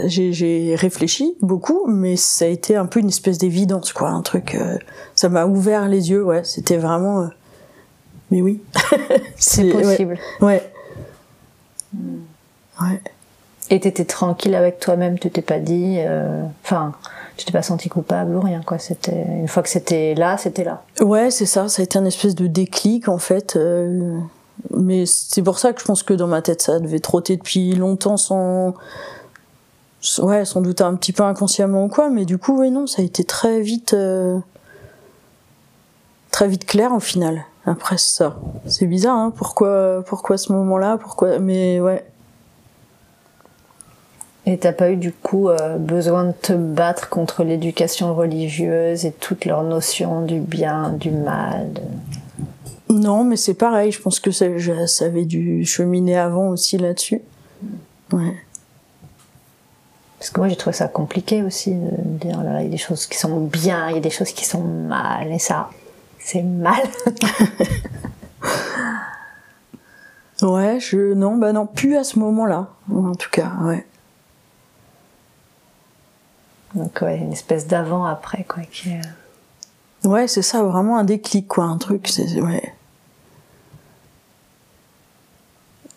j'ai 0.07 0.75
réfléchi 0.75 1.35
beaucoup, 1.41 1.85
mais 1.87 2.15
ça 2.15 2.45
a 2.45 2.47
été 2.47 2.75
un 2.75 2.85
peu 2.85 2.99
une 2.99 3.09
espèce 3.09 3.37
d'évidence, 3.37 3.93
quoi, 3.93 4.09
un 4.09 4.21
truc. 4.21 4.55
Euh, 4.55 4.77
ça 5.15 5.29
m'a 5.29 5.45
ouvert 5.45 5.87
les 5.87 6.09
yeux, 6.09 6.23
ouais. 6.23 6.43
C'était 6.43 6.77
vraiment. 6.77 7.21
Euh, 7.21 7.27
mais 8.31 8.41
oui. 8.41 8.61
c'est 9.35 9.69
possible. 9.69 10.17
Ouais. 10.41 10.71
Ouais. 12.81 13.01
Et 13.71 13.79
t'étais 13.79 14.05
tranquille 14.05 14.55
avec 14.55 14.79
toi-même, 14.79 15.19
tu 15.19 15.29
t'es 15.29 15.43
pas 15.43 15.59
dit, 15.59 15.97
euh, 15.99 16.43
enfin, 16.63 16.93
tu 17.37 17.45
t'es 17.45 17.51
pas 17.51 17.61
senti 17.61 17.87
coupable 17.87 18.35
ou 18.35 18.41
rien, 18.41 18.61
quoi. 18.65 18.79
C'était 18.79 19.25
une 19.27 19.47
fois 19.47 19.61
que 19.61 19.69
c'était 19.69 20.15
là, 20.15 20.37
c'était 20.37 20.63
là. 20.63 20.81
Ouais, 21.01 21.29
c'est 21.29 21.45
ça. 21.45 21.67
Ça 21.69 21.81
a 21.81 21.85
été 21.85 21.99
un 21.99 22.05
espèce 22.05 22.33
de 22.33 22.47
déclic, 22.47 23.07
en 23.07 23.19
fait 23.19 23.57
mais 24.77 25.05
c'est 25.05 25.41
pour 25.41 25.59
ça 25.59 25.73
que 25.73 25.81
je 25.81 25.85
pense 25.85 26.03
que 26.03 26.13
dans 26.13 26.27
ma 26.27 26.41
tête 26.41 26.61
ça 26.61 26.79
devait 26.79 26.99
trotter 26.99 27.37
depuis 27.37 27.75
longtemps 27.75 28.17
sans 28.17 28.73
ouais 30.19 30.45
sans 30.45 30.61
doute 30.61 30.81
un 30.81 30.95
petit 30.95 31.13
peu 31.13 31.23
inconsciemment 31.23 31.85
ou 31.85 31.87
quoi. 31.87 32.09
Mais 32.09 32.25
du 32.25 32.37
coup 32.37 32.59
oui 32.59 32.71
non 32.71 32.87
ça 32.87 33.01
a 33.01 33.05
été 33.05 33.23
très 33.23 33.61
vite 33.61 33.93
euh, 33.93 34.39
très 36.31 36.47
vite 36.47 36.65
clair 36.65 36.93
au 36.93 36.99
final. 36.99 37.45
Après 37.65 37.97
ça 37.97 38.37
c'est 38.65 38.85
bizarre 38.85 39.17
hein 39.17 39.33
pourquoi 39.35 40.03
pourquoi 40.05 40.37
ce 40.37 40.51
moment 40.51 40.77
là 40.77 40.97
pourquoi 40.97 41.39
mais 41.39 41.79
ouais. 41.79 42.05
Et 44.45 44.57
t'as 44.57 44.73
pas 44.73 44.89
eu 44.89 44.95
du 44.95 45.11
coup 45.11 45.49
euh, 45.49 45.77
besoin 45.77 46.23
de 46.23 46.31
te 46.31 46.53
battre 46.53 47.09
contre 47.09 47.43
l'éducation 47.43 48.15
religieuse 48.15 49.05
et 49.05 49.11
toutes 49.11 49.45
leurs 49.45 49.63
notions 49.63 50.25
du 50.25 50.39
bien, 50.39 50.89
du 50.89 51.11
mal 51.11 51.69
non, 52.89 53.23
mais 53.23 53.37
c'est 53.37 53.53
pareil. 53.53 53.91
Je 53.91 54.01
pense 54.01 54.19
que 54.19 54.31
ça, 54.31 54.45
ça 54.87 55.05
avait 55.05 55.25
dû 55.25 55.63
cheminer 55.65 56.17
avant 56.17 56.49
aussi 56.49 56.77
là-dessus. 56.77 57.21
Ouais. 58.11 58.35
Parce 60.17 60.31
que 60.31 60.39
moi, 60.41 60.49
j'ai 60.49 60.57
trouvé 60.57 60.75
ça 60.75 60.87
compliqué 60.87 61.43
aussi 61.43 61.73
de 61.73 62.17
dire, 62.17 62.43
là, 62.43 62.61
il 62.61 62.65
y 62.65 62.67
a 62.67 62.71
des 62.71 62.77
choses 62.77 63.05
qui 63.05 63.17
sont 63.17 63.45
bien, 63.45 63.89
il 63.89 63.95
y 63.95 63.97
a 63.97 64.01
des 64.01 64.09
choses 64.09 64.31
qui 64.31 64.43
sont 64.43 64.61
mal, 64.61 65.31
et 65.31 65.39
ça, 65.39 65.69
c'est 66.19 66.43
mal. 66.43 66.81
ouais, 70.41 70.79
je, 70.81 71.13
non, 71.13 71.37
bah 71.37 71.53
non, 71.53 71.65
plus 71.65 71.95
à 71.95 72.03
ce 72.03 72.19
moment-là, 72.19 72.67
en 72.93 73.15
tout 73.15 73.29
cas, 73.29 73.53
ouais. 73.61 73.85
Donc, 76.75 76.99
ouais, 77.01 77.17
une 77.17 77.31
espèce 77.31 77.65
d'avant-après, 77.65 78.43
quoi, 78.43 78.63
qui 78.63 78.89
Ouais, 80.03 80.27
c'est 80.27 80.41
ça, 80.41 80.63
vraiment 80.63 80.97
un 80.97 81.05
déclic, 81.05 81.47
quoi, 81.47 81.63
un 81.63 81.77
truc, 81.77 82.09
c'est, 82.09 82.41
ouais. 82.41 82.73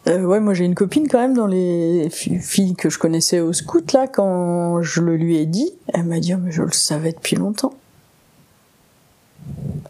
Euh, 0.08 0.22
ouais, 0.22 0.40
moi 0.40 0.52
j'ai 0.52 0.64
une 0.64 0.74
copine 0.74 1.06
quand 1.08 1.20
même 1.20 1.34
dans 1.34 1.46
les 1.46 2.10
filles 2.10 2.74
que 2.74 2.90
je 2.90 2.98
connaissais 2.98 3.40
au 3.40 3.52
scout 3.52 3.92
là. 3.92 4.08
Quand 4.08 4.82
je 4.82 5.00
le 5.00 5.16
lui 5.16 5.38
ai 5.38 5.46
dit, 5.46 5.72
elle 5.92 6.04
m'a 6.04 6.18
dit 6.18 6.34
oh, 6.34 6.38
mais 6.40 6.50
je 6.50 6.62
le 6.62 6.72
savais 6.72 7.12
depuis 7.12 7.36
longtemps. 7.36 7.74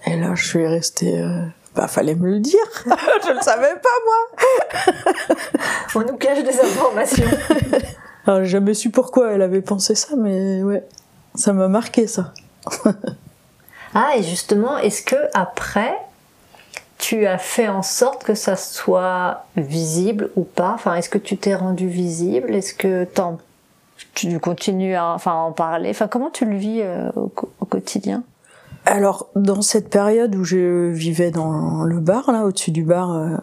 Et 0.06 0.16
là 0.16 0.34
je 0.34 0.46
suis 0.46 0.66
restée. 0.66 1.20
Euh... 1.20 1.42
Bah 1.74 1.88
fallait 1.88 2.14
me 2.14 2.28
le 2.28 2.40
dire. 2.40 2.60
je 2.84 3.32
le 3.32 3.40
savais 3.40 3.74
pas 3.74 3.88
moi. 4.04 5.36
On 5.94 6.00
nous 6.00 6.18
cache 6.18 6.44
des 6.44 6.60
informations. 6.60 7.24
Alors 8.26 8.44
j'ai 8.44 8.50
jamais 8.50 8.74
su 8.74 8.90
pourquoi 8.90 9.32
elle 9.32 9.42
avait 9.42 9.62
pensé 9.62 9.94
ça, 9.94 10.14
mais 10.16 10.62
ouais, 10.62 10.86
ça 11.34 11.54
m'a 11.54 11.68
marqué 11.68 12.06
ça. 12.06 12.34
ah 13.94 14.10
et 14.16 14.22
justement, 14.22 14.76
est-ce 14.76 15.02
que 15.02 15.16
après 15.32 15.96
tu 17.02 17.26
as 17.26 17.36
fait 17.36 17.68
en 17.68 17.82
sorte 17.82 18.22
que 18.22 18.34
ça 18.34 18.54
soit 18.54 19.44
visible 19.56 20.30
ou 20.36 20.44
pas? 20.44 20.70
Enfin, 20.72 20.94
est-ce 20.94 21.10
que 21.10 21.18
tu 21.18 21.36
t'es 21.36 21.56
rendu 21.56 21.88
visible? 21.88 22.54
Est-ce 22.54 22.74
que 22.74 23.08
tu 24.14 24.38
continues 24.38 24.94
à 24.94 25.16
en 25.26 25.50
parler? 25.50 25.90
Enfin, 25.90 26.06
comment 26.06 26.30
tu 26.30 26.46
le 26.46 26.56
vis 26.56 26.80
euh, 26.80 27.10
au, 27.16 27.66
quotidien? 27.66 28.22
Alors, 28.86 29.28
dans 29.34 29.62
cette 29.62 29.90
période 29.90 30.36
où 30.36 30.44
je 30.44 30.90
vivais 30.90 31.32
dans 31.32 31.82
le 31.82 31.98
bar, 31.98 32.30
là, 32.30 32.44
au-dessus 32.44 32.70
du 32.70 32.84
bar, 32.84 33.12
euh, 33.12 33.36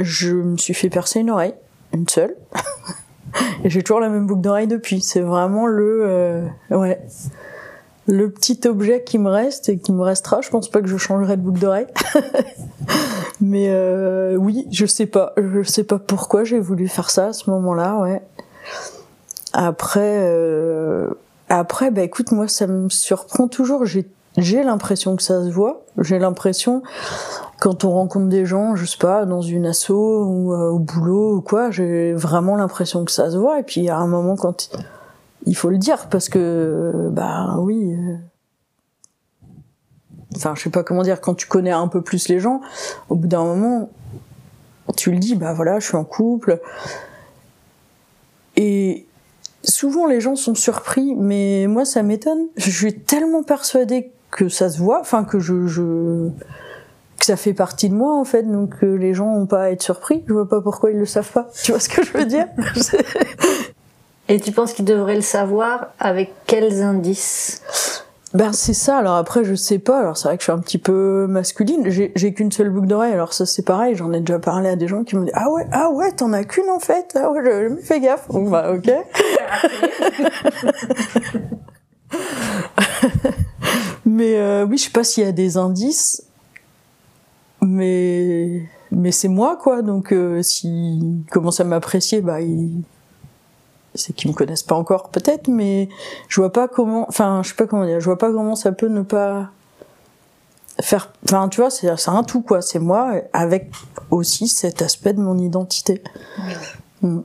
je 0.00 0.30
me 0.30 0.56
suis 0.56 0.74
fait 0.74 0.88
percer 0.88 1.18
une 1.20 1.30
oreille, 1.30 1.54
une 1.92 2.08
seule. 2.08 2.36
Et 3.64 3.70
j'ai 3.70 3.82
toujours 3.82 4.00
la 4.00 4.10
même 4.10 4.28
boucle 4.28 4.42
d'oreille 4.42 4.68
depuis. 4.68 5.00
C'est 5.00 5.22
vraiment 5.22 5.66
le, 5.66 6.02
euh, 6.04 6.46
ouais, 6.70 7.00
le 8.06 8.30
petit 8.30 8.60
objet 8.66 9.02
qui 9.04 9.18
me 9.18 9.30
reste 9.30 9.68
et 9.68 9.78
qui 9.78 9.92
me 9.92 10.02
restera. 10.02 10.40
Je 10.40 10.50
pense 10.50 10.68
pas 10.68 10.80
que 10.80 10.88
je 10.88 10.96
changerai 10.96 11.36
de 11.36 11.42
boucle 11.42 11.60
d'oreille. 11.60 11.86
Mais 13.40 13.66
euh, 13.70 14.36
oui, 14.36 14.66
je 14.70 14.86
sais 14.86 15.06
pas. 15.06 15.32
Je 15.36 15.62
sais 15.62 15.84
pas 15.84 15.98
pourquoi 15.98 16.44
j'ai 16.44 16.60
voulu 16.60 16.88
faire 16.88 17.10
ça 17.10 17.28
à 17.28 17.32
ce 17.32 17.50
moment-là, 17.50 17.98
ouais. 17.98 18.22
Après, 19.52 20.18
euh, 20.20 21.10
après, 21.48 21.90
bah 21.90 22.02
écoute, 22.02 22.32
moi 22.32 22.48
ça 22.48 22.66
me 22.66 22.88
surprend 22.88 23.48
toujours. 23.48 23.84
J'ai 23.84 24.08
j'ai 24.38 24.62
l'impression 24.62 25.16
que 25.16 25.22
ça 25.22 25.44
se 25.44 25.50
voit. 25.50 25.82
J'ai 25.98 26.18
l'impression 26.18 26.82
quand 27.60 27.84
on 27.84 27.90
rencontre 27.90 28.28
des 28.28 28.46
gens, 28.46 28.74
je 28.76 28.86
sais 28.86 28.98
pas, 28.98 29.26
dans 29.26 29.42
une 29.42 29.66
asso 29.66 29.90
ou 29.90 30.52
euh, 30.52 30.70
au 30.70 30.78
boulot 30.78 31.36
ou 31.36 31.40
quoi, 31.42 31.70
j'ai 31.70 32.12
vraiment 32.14 32.56
l'impression 32.56 33.04
que 33.04 33.12
ça 33.12 33.30
se 33.30 33.36
voit. 33.36 33.60
Et 33.60 33.62
puis 33.62 33.88
à 33.88 33.98
un 33.98 34.06
moment 34.06 34.36
quand 34.36 34.70
il 35.46 35.56
faut 35.56 35.70
le 35.70 35.78
dire 35.78 36.08
parce 36.08 36.28
que 36.28 37.08
bah 37.10 37.56
oui 37.58 37.94
euh, 37.94 38.16
enfin 40.36 40.54
je 40.56 40.62
sais 40.62 40.70
pas 40.70 40.82
comment 40.82 41.02
dire 41.02 41.20
quand 41.20 41.34
tu 41.34 41.46
connais 41.46 41.70
un 41.70 41.88
peu 41.88 42.02
plus 42.02 42.28
les 42.28 42.38
gens 42.38 42.60
au 43.08 43.16
bout 43.16 43.28
d'un 43.28 43.44
moment 43.44 43.90
tu 44.96 45.10
le 45.10 45.18
dis 45.18 45.34
bah 45.34 45.52
voilà 45.52 45.78
je 45.80 45.86
suis 45.86 45.96
en 45.96 46.04
couple 46.04 46.60
et 48.56 49.06
souvent 49.64 50.06
les 50.06 50.20
gens 50.20 50.36
sont 50.36 50.54
surpris 50.54 51.14
mais 51.14 51.66
moi 51.68 51.84
ça 51.84 52.02
m'étonne 52.02 52.46
je 52.56 52.70
suis 52.70 52.94
tellement 52.94 53.42
persuadée 53.42 54.12
que 54.32 54.48
ça 54.48 54.68
se 54.68 54.78
voit, 54.78 55.00
enfin 55.00 55.22
que 55.22 55.38
je, 55.38 55.68
je 55.68 56.30
que 57.18 57.26
ça 57.26 57.36
fait 57.36 57.52
partie 57.52 57.88
de 57.88 57.94
moi 57.94 58.18
en 58.18 58.24
fait, 58.24 58.42
donc 58.42 58.80
que 58.80 58.86
les 58.86 59.14
gens 59.14 59.36
n'ont 59.36 59.46
pas 59.46 59.64
à 59.64 59.70
être 59.70 59.82
surpris. 59.82 60.24
Je 60.26 60.32
vois 60.32 60.48
pas 60.48 60.60
pourquoi 60.60 60.90
ils 60.90 60.98
le 60.98 61.06
savent 61.06 61.30
pas. 61.30 61.48
Tu 61.62 61.70
vois 61.70 61.80
ce 61.80 61.88
que 61.88 62.02
je 62.02 62.12
veux 62.12 62.24
dire? 62.24 62.48
Et 64.32 64.40
tu 64.40 64.50
penses 64.50 64.72
qu'ils 64.72 64.86
devraient 64.86 65.16
le 65.16 65.20
savoir 65.20 65.88
avec 66.00 66.32
quels 66.46 66.80
indices? 66.80 67.60
Ben 68.32 68.54
c'est 68.54 68.72
ça. 68.72 68.96
Alors 68.96 69.16
après, 69.16 69.44
je 69.44 69.54
sais 69.54 69.78
pas. 69.78 69.98
Alors 69.98 70.16
c'est 70.16 70.26
vrai 70.26 70.38
que 70.38 70.40
je 70.40 70.44
suis 70.44 70.52
un 70.52 70.58
petit 70.58 70.78
peu 70.78 71.26
masculine. 71.28 71.90
J'ai 71.90 72.32
qu'une 72.32 72.50
seule 72.50 72.70
boucle 72.70 72.86
d'oreille. 72.86 73.12
Alors 73.12 73.34
ça 73.34 73.44
c'est 73.44 73.62
pareil. 73.62 73.94
J'en 73.94 74.10
ai 74.14 74.20
déjà 74.20 74.38
parlé 74.38 74.70
à 74.70 74.76
des 74.76 74.88
gens 74.88 75.04
qui 75.04 75.16
me 75.16 75.26
disent 75.26 75.34
ah 75.34 75.50
ouais 75.50 75.66
ah 75.70 75.90
ouais 75.90 76.12
t'en 76.12 76.32
as 76.32 76.44
qu'une 76.44 76.70
en 76.70 76.78
fait. 76.78 77.14
Ah 77.14 77.30
ouais 77.30 77.42
je, 77.44 77.74
me 77.74 77.80
fais 77.82 78.00
gaffe. 78.00 78.26
Bon 78.28 78.48
bah 78.48 78.72
ok. 78.72 78.90
mais 84.06 84.38
euh, 84.38 84.64
oui, 84.64 84.78
je 84.78 84.84
sais 84.84 84.92
pas 84.92 85.04
s'il 85.04 85.24
y 85.24 85.26
a 85.26 85.32
des 85.32 85.58
indices, 85.58 86.22
mais 87.60 88.62
mais 88.90 89.12
c'est 89.12 89.28
moi 89.28 89.58
quoi. 89.62 89.82
Donc 89.82 90.10
euh, 90.10 90.40
s'ils 90.40 91.20
commencent 91.30 91.60
à 91.60 91.64
m'apprécier, 91.64 92.22
bah 92.22 92.40
ils 92.40 92.82
c'est 93.94 94.12
qu'ils 94.14 94.30
me 94.30 94.34
connaissent 94.34 94.62
pas 94.62 94.74
encore 94.74 95.10
peut-être, 95.10 95.48
mais 95.48 95.88
je 96.28 96.40
vois 96.40 96.52
pas 96.52 96.68
comment, 96.68 97.06
enfin 97.08 97.42
je 97.42 97.50
sais 97.50 97.54
pas 97.54 97.66
comment 97.66 97.84
dire, 97.84 98.00
je 98.00 98.04
vois 98.04 98.18
pas 98.18 98.32
comment 98.32 98.54
ça 98.54 98.72
peut 98.72 98.88
ne 98.88 99.02
pas 99.02 99.50
faire, 100.80 101.12
enfin 101.24 101.48
tu 101.48 101.60
vois, 101.60 101.70
c'est 101.70 101.88
un 102.08 102.24
tout 102.24 102.42
quoi. 102.42 102.62
C'est 102.62 102.78
moi 102.78 103.14
avec 103.32 103.72
aussi 104.10 104.48
cet 104.48 104.82
aspect 104.82 105.12
de 105.12 105.20
mon 105.20 105.38
identité. 105.38 106.02
Mm. 107.02 107.20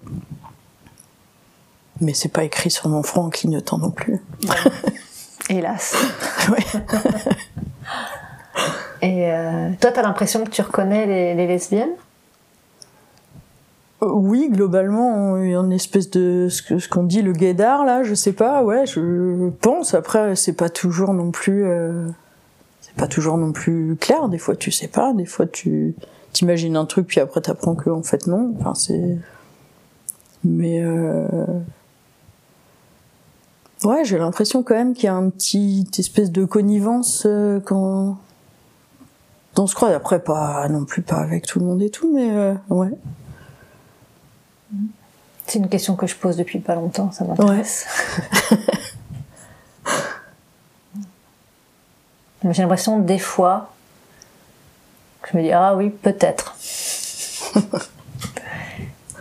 Mais 2.00 2.14
c'est 2.14 2.30
pas 2.30 2.44
écrit 2.44 2.70
sur 2.70 2.90
mon 2.90 3.02
front 3.02 3.24
en 3.24 3.30
clignotant 3.30 3.80
non 3.80 3.90
plus. 3.90 4.22
Hélas. 5.50 5.96
Et 9.02 9.32
euh, 9.32 9.70
toi, 9.80 9.92
t'as 9.92 10.02
l'impression 10.02 10.44
que 10.44 10.50
tu 10.50 10.62
reconnais 10.62 11.06
les, 11.06 11.48
lesbiennes? 11.48 11.96
Oui, 14.02 14.50
globalement, 14.52 15.38
une 15.38 15.72
espèce 15.72 16.12
de 16.12 16.50
ce 16.50 16.88
qu'on 16.88 17.04
dit 17.04 17.24
le 17.24 17.34
gaydar 17.34 17.84
là, 17.84 18.04
je 18.04 18.14
sais 18.14 18.34
pas, 18.34 18.64
ouais, 18.64 18.86
je 18.86 19.50
pense. 19.62 19.96
Après, 19.96 20.36
c'est 20.36 20.54
pas 20.54 20.70
toujours 20.70 21.14
non 21.16 21.32
plus, 21.32 21.66
euh, 21.66 22.08
c'est 22.82 22.94
pas 22.96 23.08
toujours 23.08 23.38
non 23.38 23.52
plus 23.52 23.96
clair. 24.00 24.30
Des 24.30 24.38
fois, 24.38 24.56
tu 24.56 24.72
sais 24.72 24.88
pas, 24.88 25.14
des 25.14 25.26
fois, 25.26 25.48
tu 25.48 25.96
t'imagines 26.32 26.76
un 26.76 26.86
truc 26.86 27.08
puis 27.08 27.20
après 27.20 27.42
t'apprends 27.42 27.74
que 27.74 27.90
en 27.90 28.04
fait 28.04 28.28
non. 28.28 28.54
Enfin, 28.60 28.76
c'est, 28.76 29.18
mais 30.44 30.82
euh... 30.84 31.28
Ouais, 33.84 34.04
j'ai 34.06 34.18
l'impression 34.18 34.64
quand 34.64 34.76
même 34.76 34.94
qu'il 34.94 35.06
y 35.06 35.08
a 35.08 35.16
un 35.16 35.30
petit 35.30 35.88
espèce 35.98 36.32
de 36.32 36.46
connivence 36.46 37.24
euh, 37.26 37.60
quand 37.60 38.18
on 39.58 39.68
se 39.68 39.76
croit. 39.76 39.90
Après, 39.90 40.20
pas 40.20 40.68
non 40.70 40.86
plus 40.86 41.02
pas 41.02 41.18
avec 41.18 41.46
tout 41.46 41.60
le 41.60 41.66
monde 41.66 41.82
et 41.82 41.90
tout, 41.90 42.12
mais 42.14 42.32
euh, 42.32 42.54
ouais. 42.70 42.92
C'est 45.48 45.60
une 45.60 45.70
question 45.70 45.96
que 45.96 46.06
je 46.08 46.16
pose 46.16 46.36
depuis 46.36 46.60
pas 46.60 46.76
longtemps, 46.76 47.10
ça 47.12 47.24
m'intéresse. 47.24 47.88
J'ai 52.52 52.62
l'impression 52.62 53.00
des 53.00 53.18
fois 53.18 53.72
que 55.22 55.30
je 55.32 55.38
me 55.38 55.44
dis 55.44 55.52
ah 55.52 55.76
oui 55.76 55.90
peut-être. 55.90 56.56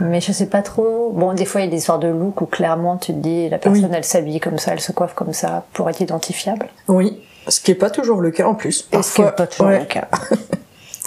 Mais 0.00 0.20
je 0.20 0.30
sais 0.32 0.46
pas 0.46 0.60
trop. 0.62 1.10
Bon, 1.14 1.32
des 1.32 1.46
fois, 1.46 1.62
il 1.62 1.64
y 1.64 1.68
a 1.68 1.70
des 1.70 1.78
histoires 1.78 1.98
de 1.98 2.08
look 2.08 2.42
où 2.42 2.46
clairement 2.46 2.98
tu 2.98 3.14
te 3.14 3.18
dis 3.18 3.48
la 3.48 3.58
personne 3.58 3.94
elle 3.94 4.04
s'habille 4.04 4.40
comme 4.40 4.58
ça, 4.58 4.72
elle 4.72 4.80
se 4.80 4.92
coiffe 4.92 5.14
comme 5.14 5.32
ça 5.32 5.64
pour 5.72 5.88
être 5.88 6.00
identifiable. 6.00 6.68
Oui, 6.88 7.22
ce 7.48 7.60
qui 7.60 7.70
est 7.70 7.76
pas 7.76 7.90
toujours 7.90 8.20
le 8.20 8.30
cas 8.30 8.46
en 8.46 8.54
plus. 8.54 8.86
ce 8.92 9.14
qui 9.14 9.22
est 9.22 9.30
pas 9.30 9.46
toujours 9.46 9.70
le 9.70 9.84
cas. 9.84 10.08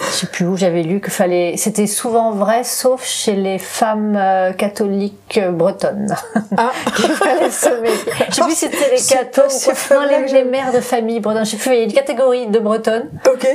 je 0.00 0.10
sais 0.10 0.26
plus 0.26 0.46
où 0.46 0.56
j'avais 0.56 0.82
lu 0.82 1.00
que 1.00 1.10
fallait. 1.10 1.56
C'était 1.56 1.86
souvent 1.86 2.32
vrai, 2.32 2.64
sauf 2.64 3.04
chez 3.04 3.34
les 3.34 3.58
femmes 3.58 4.16
euh, 4.16 4.52
catholiques 4.52 5.38
euh, 5.42 5.52
bretonnes. 5.52 6.14
Ah. 6.56 6.70
qu'il 6.96 7.10
fallait. 7.10 7.50
Je 7.50 8.34
sais 8.34 8.42
plus 8.42 8.50
si 8.50 8.56
c'était 8.56 8.90
les 8.90 9.02
cathos, 9.02 9.68
non 9.90 10.06
les, 10.08 10.32
les, 10.32 10.44
mères 10.44 10.72
de 10.72 10.80
famille 10.80 11.20
bretonnes. 11.20 11.44
Je 11.44 11.50
sais 11.52 11.56
plus, 11.56 11.72
il 11.72 11.78
y 11.78 11.80
a 11.80 11.84
une 11.84 11.92
catégorie 11.92 12.46
de 12.46 12.58
bretonnes. 12.58 13.08
Ok 13.32 13.46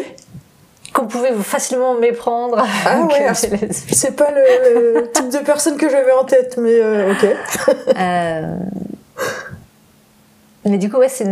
qu'on 0.95 1.07
pouvait 1.07 1.33
facilement 1.33 1.95
méprendre. 1.95 2.65
Ah 2.85 3.01
ouais, 3.01 3.33
c'est 3.33 4.15
pas 4.15 4.31
le 4.31 5.11
type 5.11 5.29
de 5.29 5.39
personne 5.39 5.77
que 5.77 5.89
j'avais 5.89 6.13
en 6.13 6.23
tête, 6.23 6.57
mais 6.57 6.79
euh, 6.79 7.11
ok. 7.11 7.25
Euh, 7.97 8.55
mais 10.65 10.77
du 10.77 10.89
coup, 10.89 10.97
ouais, 10.97 11.09
c'est 11.09 11.25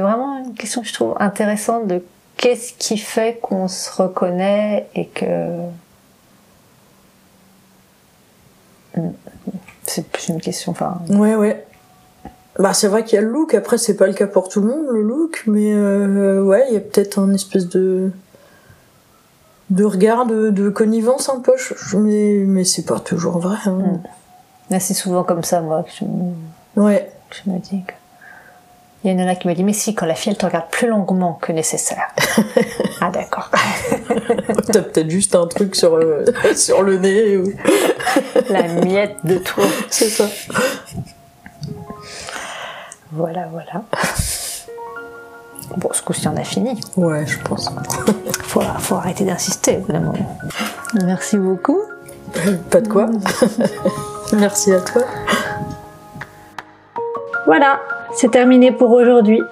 vraiment 0.00 0.38
une 0.44 0.54
question 0.54 0.82
que 0.82 0.88
je 0.88 0.92
trouve 0.92 1.14
intéressante 1.18 1.86
de 1.86 2.02
qu'est-ce 2.36 2.72
qui 2.74 2.98
fait 2.98 3.38
qu'on 3.40 3.68
se 3.68 3.90
reconnaît 4.02 4.88
et 4.94 5.06
que. 5.06 5.26
C'est 9.84 10.08
plus 10.08 10.28
une 10.28 10.40
question, 10.40 10.72
enfin. 10.72 11.00
Ouais, 11.10 11.36
ouais. 11.36 11.64
Bah, 12.58 12.72
c'est 12.72 12.88
vrai 12.88 13.04
qu'il 13.04 13.16
y 13.16 13.18
a 13.18 13.22
le 13.22 13.30
look, 13.30 13.54
après, 13.54 13.76
c'est 13.76 13.96
pas 13.96 14.06
le 14.06 14.14
cas 14.14 14.26
pour 14.26 14.48
tout 14.48 14.60
le 14.60 14.68
monde, 14.68 14.86
le 14.90 15.02
look, 15.02 15.42
mais 15.46 15.72
euh, 15.74 16.42
ouais, 16.42 16.64
il 16.68 16.74
y 16.74 16.76
a 16.76 16.80
peut-être 16.80 17.18
un 17.18 17.32
espèce 17.34 17.68
de 17.68 18.10
de 19.68 19.84
regard, 19.84 20.26
de, 20.26 20.68
connivence 20.68 21.28
un 21.28 21.40
peu, 21.40 21.54
mais, 21.94 22.44
mais 22.46 22.64
c'est 22.64 22.84
pas 22.84 23.00
toujours 23.00 23.38
vrai. 23.38 23.56
Hein. 23.66 24.00
Hmm. 24.70 24.78
c'est 24.78 24.94
souvent 24.94 25.24
comme 25.24 25.42
ça, 25.42 25.60
moi, 25.60 25.82
que 25.82 25.90
je, 25.90 26.80
ouais. 26.80 27.10
je 27.30 27.50
me 27.50 27.58
dis 27.58 27.82
que. 27.84 27.92
Il 29.06 29.10
y 29.10 29.12
a 29.12 29.12
une 29.12 29.18
nana 29.18 29.36
qui 29.36 29.46
me 29.46 29.54
dit, 29.54 29.62
mais 29.62 29.72
si, 29.72 29.94
quand 29.94 30.04
la 30.04 30.16
fille, 30.16 30.32
elle 30.32 30.36
te 30.36 30.44
regarde 30.44 30.68
plus 30.68 30.88
longuement 30.88 31.34
que 31.34 31.52
nécessaire. 31.52 32.08
ah, 33.00 33.08
d'accord. 33.08 33.52
T'as 34.72 34.82
peut-être 34.82 35.08
juste 35.08 35.36
un 35.36 35.46
truc 35.46 35.76
sur 35.76 35.96
le, 35.96 36.24
sur 36.56 36.82
le 36.82 36.98
nez. 36.98 37.36
Ou... 37.36 37.52
la 38.50 38.64
miette 38.64 39.18
de 39.22 39.38
toi. 39.38 39.62
C'est 39.90 40.08
ça. 40.08 40.26
Voilà, 43.12 43.46
voilà. 43.46 43.84
Bon, 45.76 45.90
ce 45.92 46.02
coup-ci, 46.02 46.26
on 46.26 46.36
a 46.36 46.42
fini. 46.42 46.80
Ouais, 46.96 47.24
je 47.28 47.38
pense. 47.44 47.70
faut, 48.42 48.60
faut 48.60 48.94
arrêter 48.96 49.22
d'insister, 49.22 49.76
vraiment. 49.76 50.14
Merci 51.04 51.36
beaucoup. 51.36 51.80
Pas 52.72 52.80
de 52.80 52.88
quoi. 52.88 53.08
Merci 54.32 54.72
à 54.72 54.80
toi. 54.80 55.02
Voilà, 57.46 57.78
c'est 58.16 58.30
terminé 58.30 58.72
pour 58.72 58.92
aujourd'hui. 58.92 59.42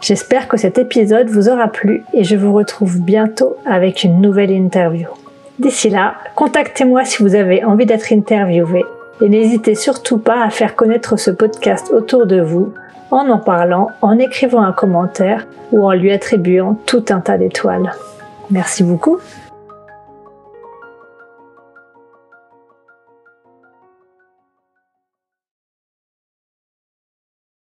J'espère 0.00 0.48
que 0.48 0.56
cet 0.56 0.76
épisode 0.76 1.28
vous 1.28 1.48
aura 1.48 1.68
plu 1.68 2.04
et 2.12 2.24
je 2.24 2.34
vous 2.34 2.52
retrouve 2.52 3.00
bientôt 3.00 3.56
avec 3.64 4.02
une 4.02 4.20
nouvelle 4.20 4.50
interview. 4.50 5.06
D'ici 5.60 5.88
là, 5.88 6.14
contactez-moi 6.34 7.04
si 7.04 7.22
vous 7.22 7.36
avez 7.36 7.64
envie 7.64 7.86
d'être 7.86 8.12
interviewé 8.12 8.84
et 9.20 9.28
n'hésitez 9.28 9.76
surtout 9.76 10.18
pas 10.18 10.42
à 10.42 10.50
faire 10.50 10.74
connaître 10.74 11.16
ce 11.16 11.30
podcast 11.30 11.92
autour 11.92 12.26
de 12.26 12.40
vous 12.40 12.74
en 13.12 13.28
en 13.28 13.38
parlant, 13.38 13.90
en 14.00 14.18
écrivant 14.18 14.62
un 14.62 14.72
commentaire 14.72 15.46
ou 15.70 15.86
en 15.86 15.92
lui 15.92 16.10
attribuant 16.10 16.76
tout 16.86 17.04
un 17.10 17.20
tas 17.20 17.38
d'étoiles. 17.38 17.92
Merci 18.50 18.82
beaucoup. 18.82 19.18